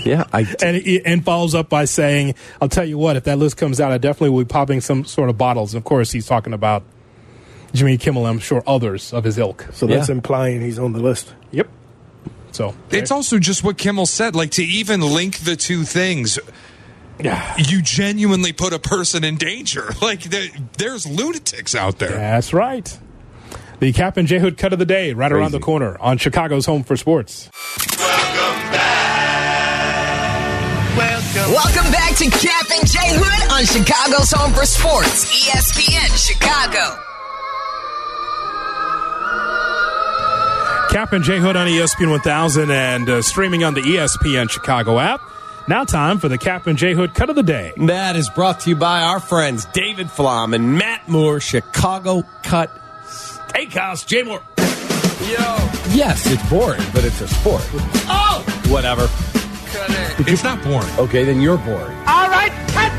[0.05, 0.45] Yeah, I.
[0.63, 3.81] and he, and follows up by saying, "I'll tell you what, if that list comes
[3.81, 6.53] out, I definitely will be popping some sort of bottles." And of course, he's talking
[6.53, 6.83] about
[7.73, 8.25] Jimmy Kimmel.
[8.25, 9.67] I'm sure others of his ilk.
[9.73, 10.15] So that's Yeah.
[10.15, 11.33] implying he's on the list.
[11.51, 11.67] Yep.
[12.51, 14.35] So It's also just what Kimmel said.
[14.35, 16.39] Like to even link the two things,
[17.57, 19.89] you genuinely put a person in danger.
[20.01, 20.23] Like
[20.77, 22.09] there's lunatics out there.
[22.09, 22.97] That's right.
[23.79, 26.65] The Kap and J Hood cut of the day, right around the corner on Chicago's
[26.65, 27.49] Home for Sports.
[27.97, 28.99] Welcome back
[30.97, 31.53] Welcome.
[31.53, 36.99] Welcome back to Kap and J Hood on Chicago's Home for Sports, ESPN Chicago.
[40.91, 45.21] Kap and J Hood on ESPN 1000 and uh, streaming on the ESPN Chicago app.
[45.69, 47.73] Now, time for the Kap and J Hood cut of the day.
[47.77, 52.71] That is brought to you by our friends David Flom and Matt Moore, Chicago Cut
[53.03, 54.03] Steakhouse.
[54.03, 54.41] Jay Moore.
[54.57, 55.37] Yo.
[55.93, 57.61] Yes, it's boring, but it's a sport.
[58.09, 58.43] Oh!
[58.69, 59.05] Whatever.
[59.71, 60.89] cut It's not boring.
[60.97, 61.95] Okay, then you're boring.
[62.07, 62.91] All right, cut.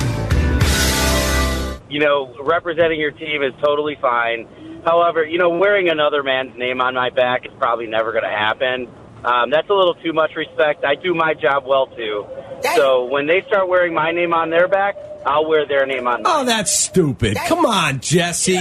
[1.90, 4.46] You know, representing your team is totally fine.
[4.84, 8.30] However, you know, wearing another man's name on my back is probably never going to
[8.30, 8.86] happen.
[9.24, 10.84] Um, that's a little too much respect.
[10.84, 12.26] I do my job well too.
[12.74, 14.96] So when they start wearing my name on their back,
[15.26, 16.22] I'll wear their name on.
[16.22, 16.32] Mine.
[16.32, 17.36] Oh, that's stupid.
[17.46, 18.58] Come on, Jesse.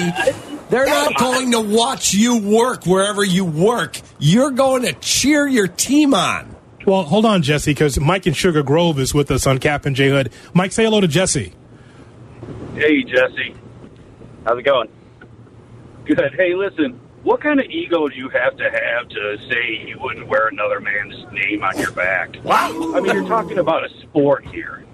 [0.70, 4.00] They're not going to watch you work wherever you work.
[4.20, 6.56] You're going to cheer your team on.
[6.86, 9.96] Well, hold on, Jesse, because Mike in Sugar Grove is with us on Kap and
[9.96, 10.32] J Hood.
[10.54, 11.54] Mike, say hello to Jesse.
[12.76, 13.56] Hey, Jesse.
[14.46, 14.90] How's it going?
[16.06, 16.34] Good.
[16.36, 17.00] Hey, listen.
[17.24, 20.80] What kind of ego do you have to have to say you wouldn't wear another
[20.80, 22.38] man's name on your back?
[22.44, 22.94] Wow.
[22.96, 24.86] I mean, you're talking about a sport here.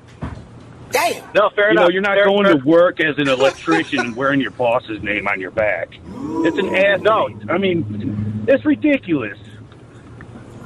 [0.92, 1.24] Damn.
[1.34, 1.84] No, fair you enough.
[1.84, 5.04] know, you're not Fair- going fair- to work as an electrician and wearing your boss's
[5.04, 5.90] name on your back.
[5.94, 7.04] It's an athlete.
[7.04, 7.30] No.
[7.50, 9.38] I mean, it's ridiculous.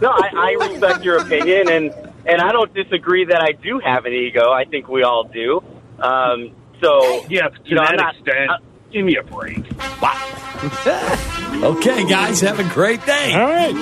[0.02, 0.30] No, I,
[0.62, 1.94] I respect your opinion, and
[2.26, 4.50] and I don't disagree that I do have an ego.
[4.52, 5.62] I think we all do.
[6.00, 6.52] Um,
[6.82, 8.52] so yeah, to you know, that I'm not, extent,
[8.92, 9.64] give me a break.
[10.02, 10.26] Wow.
[11.60, 13.34] Okay, guys, have a great day.
[13.34, 13.74] All right.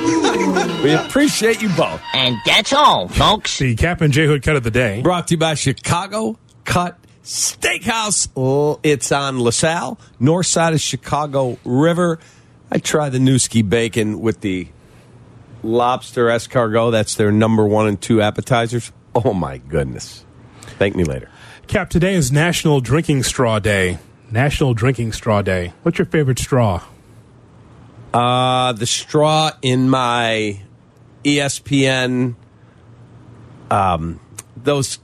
[0.83, 2.01] We appreciate you both.
[2.13, 3.59] And that's all, folks.
[3.59, 5.01] The Kap and J Hood cut of the day.
[5.01, 8.29] Brought to you by Chicago Cut Steakhouse.
[8.35, 12.19] Oh, it's on LaSalle, north side of Chicago River.
[12.71, 14.67] I tried the Nueske bacon with the
[15.61, 16.91] lobster escargot.
[16.91, 18.91] That's their number one and two appetizers.
[19.13, 20.25] Oh, my goodness.
[20.79, 21.29] Thank me later.
[21.67, 23.99] Kap, today is National Drinking Straw Day.
[24.31, 25.73] National Drinking Straw Day.
[25.83, 26.83] What's your favorite straw?
[28.13, 30.61] Uh, the straw in my
[31.23, 32.35] ESPN.
[33.69, 34.19] Um,
[34.55, 34.99] those.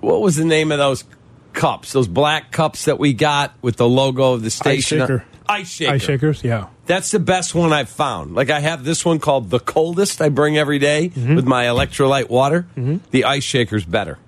[0.00, 1.04] What was the name of those
[1.52, 1.92] cups?
[1.92, 5.00] Those black cups that we got with the logo of the station.
[5.00, 5.24] shaker.
[5.48, 5.92] Ice shaker.
[5.94, 6.68] Ice shakers, yeah.
[6.86, 8.34] That's the best one I've found.
[8.34, 10.20] Like I have this one called the coldest.
[10.20, 11.36] I bring every day Mm-hmm.
[11.36, 12.66] with my electrolyte water.
[13.10, 14.18] The ice shaker's better.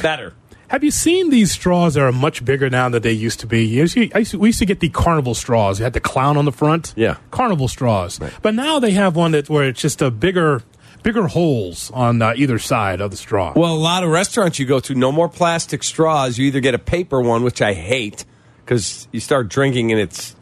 [0.00, 0.32] Better.
[0.68, 3.64] Have you seen these straws that are much bigger now than they used to be?
[3.64, 5.78] Used to- I used to- we used to get the carnival straws.
[5.78, 6.92] You had the clown on the front.
[6.96, 7.16] Yeah.
[7.30, 8.18] Carnival straws.
[8.42, 10.62] But now they have one that where it's just a bigger,
[11.04, 13.52] bigger holes on uh, either side of the straw.
[13.54, 16.36] Well, a lot of restaurants you go to, no more plastic straws.
[16.36, 18.24] You either get a paper one, which I hate
[18.64, 20.34] because you start drinking and it's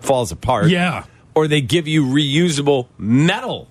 [0.00, 0.68] falls apart.
[0.70, 1.04] Yeah.
[1.36, 3.68] Or they give you reusable metal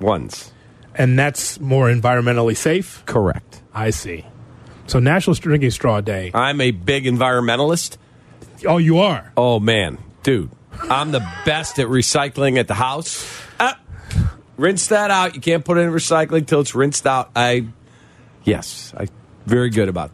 [0.00, 0.52] ones.
[0.94, 3.02] And that's more environmentally safe?
[3.04, 3.60] Correct.
[3.74, 4.24] I see.
[4.86, 6.30] So National Drinking Straw Day.
[6.34, 7.96] I'm a big environmentalist.
[8.66, 9.32] Oh, you are?
[9.36, 9.98] Oh, man.
[10.22, 10.50] Dude,
[10.82, 13.26] I'm the best at recycling at the house.
[13.60, 13.78] Ah,
[14.56, 15.34] rinse that out.
[15.34, 17.30] You can't put it in recycling till it's rinsed out.
[17.36, 17.66] I,
[18.44, 19.08] yes, I
[19.46, 20.10] very good about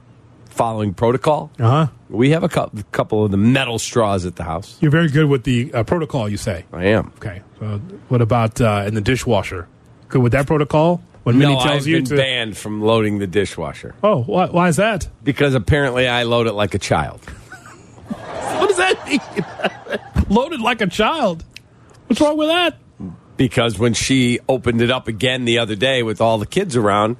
[0.46, 1.50] following protocol.
[1.58, 1.86] Uh huh.
[2.10, 4.76] We have a cou- couple of the metal straws at the house.
[4.80, 6.66] You're very good with the uh, protocol, you say.
[6.72, 7.12] I am.
[7.16, 7.40] Okay.
[7.58, 9.66] So what about uh, in the dishwasher?
[10.08, 11.02] Good with that protocol?
[11.24, 12.16] When Minnie no, tells I've you been to.
[12.16, 15.08] banned from loading the dishwasher Oh, why, why is that?
[15.22, 17.20] because apparently I load it like a child.
[18.58, 20.26] What does that mean?
[20.28, 21.44] Loaded like a child.
[22.06, 22.76] What's wrong with that?
[23.36, 27.16] Because when she opened it up again the other day with all the kids around,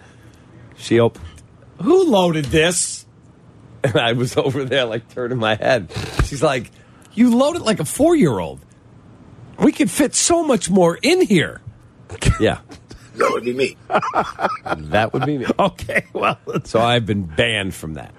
[0.77, 1.25] she opened.
[1.83, 3.07] Who loaded this?
[3.85, 5.91] And I was over there like turning my head.
[6.27, 6.71] She's like,
[7.15, 8.61] "You load it like a four-year-old.
[9.59, 11.61] We could fit so much more in here."
[12.39, 12.59] Yeah,
[13.23, 13.77] That would be me.
[14.91, 15.47] that would be me.
[15.59, 16.39] Okay, well.
[16.65, 18.13] So I've been banned from that.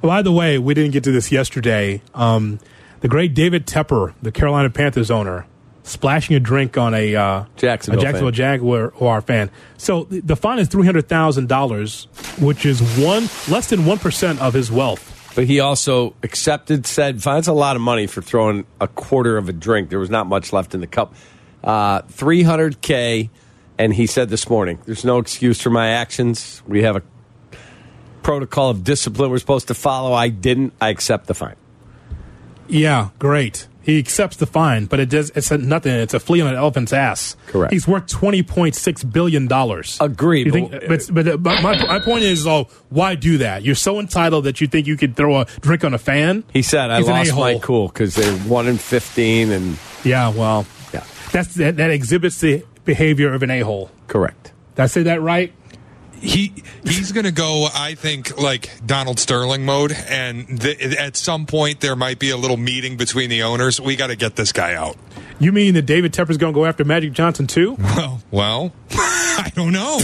[0.00, 2.02] By the way, we didn't get to this yesterday.
[2.14, 2.60] Um,
[3.00, 5.46] the great David Tepper, the Carolina Panthers owner,
[5.82, 8.60] splashing a drink on a, uh, Jacksonville a Jacksonville fan.
[8.60, 9.50] Jaguar fan.
[9.76, 12.06] So the, the fine is three hundred thousand dollars,
[12.38, 15.10] which is one less than one percent of his wealth.
[15.34, 19.48] But he also accepted, said, "That's a lot of money for throwing a quarter of
[19.48, 19.90] a drink.
[19.90, 21.14] There was not much left in the cup.
[21.62, 23.30] Uh, 300K.
[23.78, 26.62] And he said this morning, there's no excuse for my actions.
[26.66, 27.02] We have a
[28.22, 30.12] protocol of discipline we're supposed to follow.
[30.12, 30.72] I didn't.
[30.80, 31.56] I accept the fine.
[32.68, 33.68] Yeah, great.
[33.82, 35.28] He accepts the fine, but it does.
[35.34, 35.92] It's a nothing.
[35.92, 37.36] It's a flea on an elephant's ass.
[37.48, 37.70] Correct.
[37.70, 39.98] He's worth twenty point six billion dollars.
[40.00, 40.50] Agreed.
[40.50, 43.62] Think, but but, but my, my point is, oh, why do that?
[43.62, 46.44] You're so entitled that you think you could throw a drink on a fan.
[46.50, 49.50] He said, I He's lost my cool because they're 1 in 15.
[49.52, 50.64] And Yeah, well,
[50.94, 53.90] yeah, that's that, that exhibits the behavior of an a hole.
[54.08, 54.52] correct.
[54.76, 55.52] Did I say that right?
[56.20, 56.52] He
[56.84, 61.80] he's going to go i think like donald sterling mode and th- at some point
[61.80, 63.80] there might be a little meeting between the owners.
[63.80, 64.96] We got to get this guy out.
[65.40, 67.76] You mean that David Tepper's going to go after Magic Johnson too?
[67.78, 69.98] well well i don't know.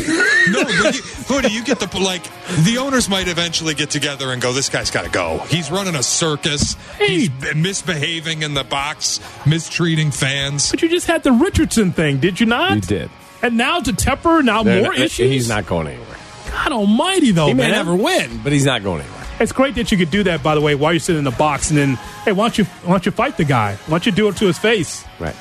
[0.50, 2.22] No but you, who do you get the like
[2.64, 5.38] the owners might eventually get together and go this guy's got to go.
[5.48, 6.76] He's running a circus.
[6.98, 10.70] He's misbehaving in the box mistreating fans.
[10.70, 12.74] But you just had the Richardson thing, did you not?
[12.74, 13.11] You did.
[13.43, 15.30] And now to Tepper, now They're more not- issues.
[15.30, 16.07] He's not going anywhere.
[16.51, 17.70] God Almighty, though, he may man.
[17.72, 19.16] never win, but he's not going anywhere.
[19.38, 21.30] It's great that you could do that, by the way, while you're sitting in the
[21.30, 23.76] box, and then, hey, why don't you why don't you fight the guy?
[23.86, 25.05] Why don't you do it to his face?
[25.18, 25.34] Right.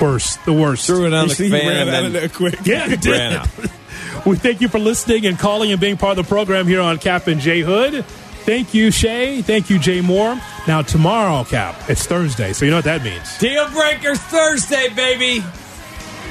[0.00, 0.86] Worst, the worst.
[0.86, 2.58] Threw it on You the he fan ran and out then of there quick.
[2.64, 3.32] Yeah, he did.
[3.32, 3.48] out.
[4.26, 6.98] we thank you for listening and calling and being part of the program here on
[6.98, 8.04] Kap and J Hood.
[8.04, 9.42] Thank you, Shay.
[9.42, 10.38] Thank you, Jay Moore.
[10.68, 13.38] Now tomorrow, Kap, it's Thursday, so you know what that means.
[13.38, 15.42] Deal Breakers Thursday, baby.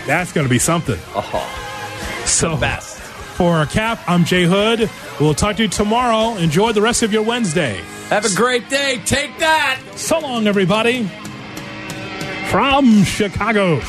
[0.06, 1.00] That's going to be something.
[1.16, 2.98] Oh, So best.
[3.00, 4.90] For our Kap, I'm Jay Hood.
[5.20, 6.36] We'll talk to you tomorrow.
[6.38, 7.82] Enjoy the rest of your Wednesday.
[8.10, 9.02] Have a great day.
[9.06, 9.80] Take that.
[9.96, 11.10] So long, everybody.
[12.50, 13.80] From Chicago.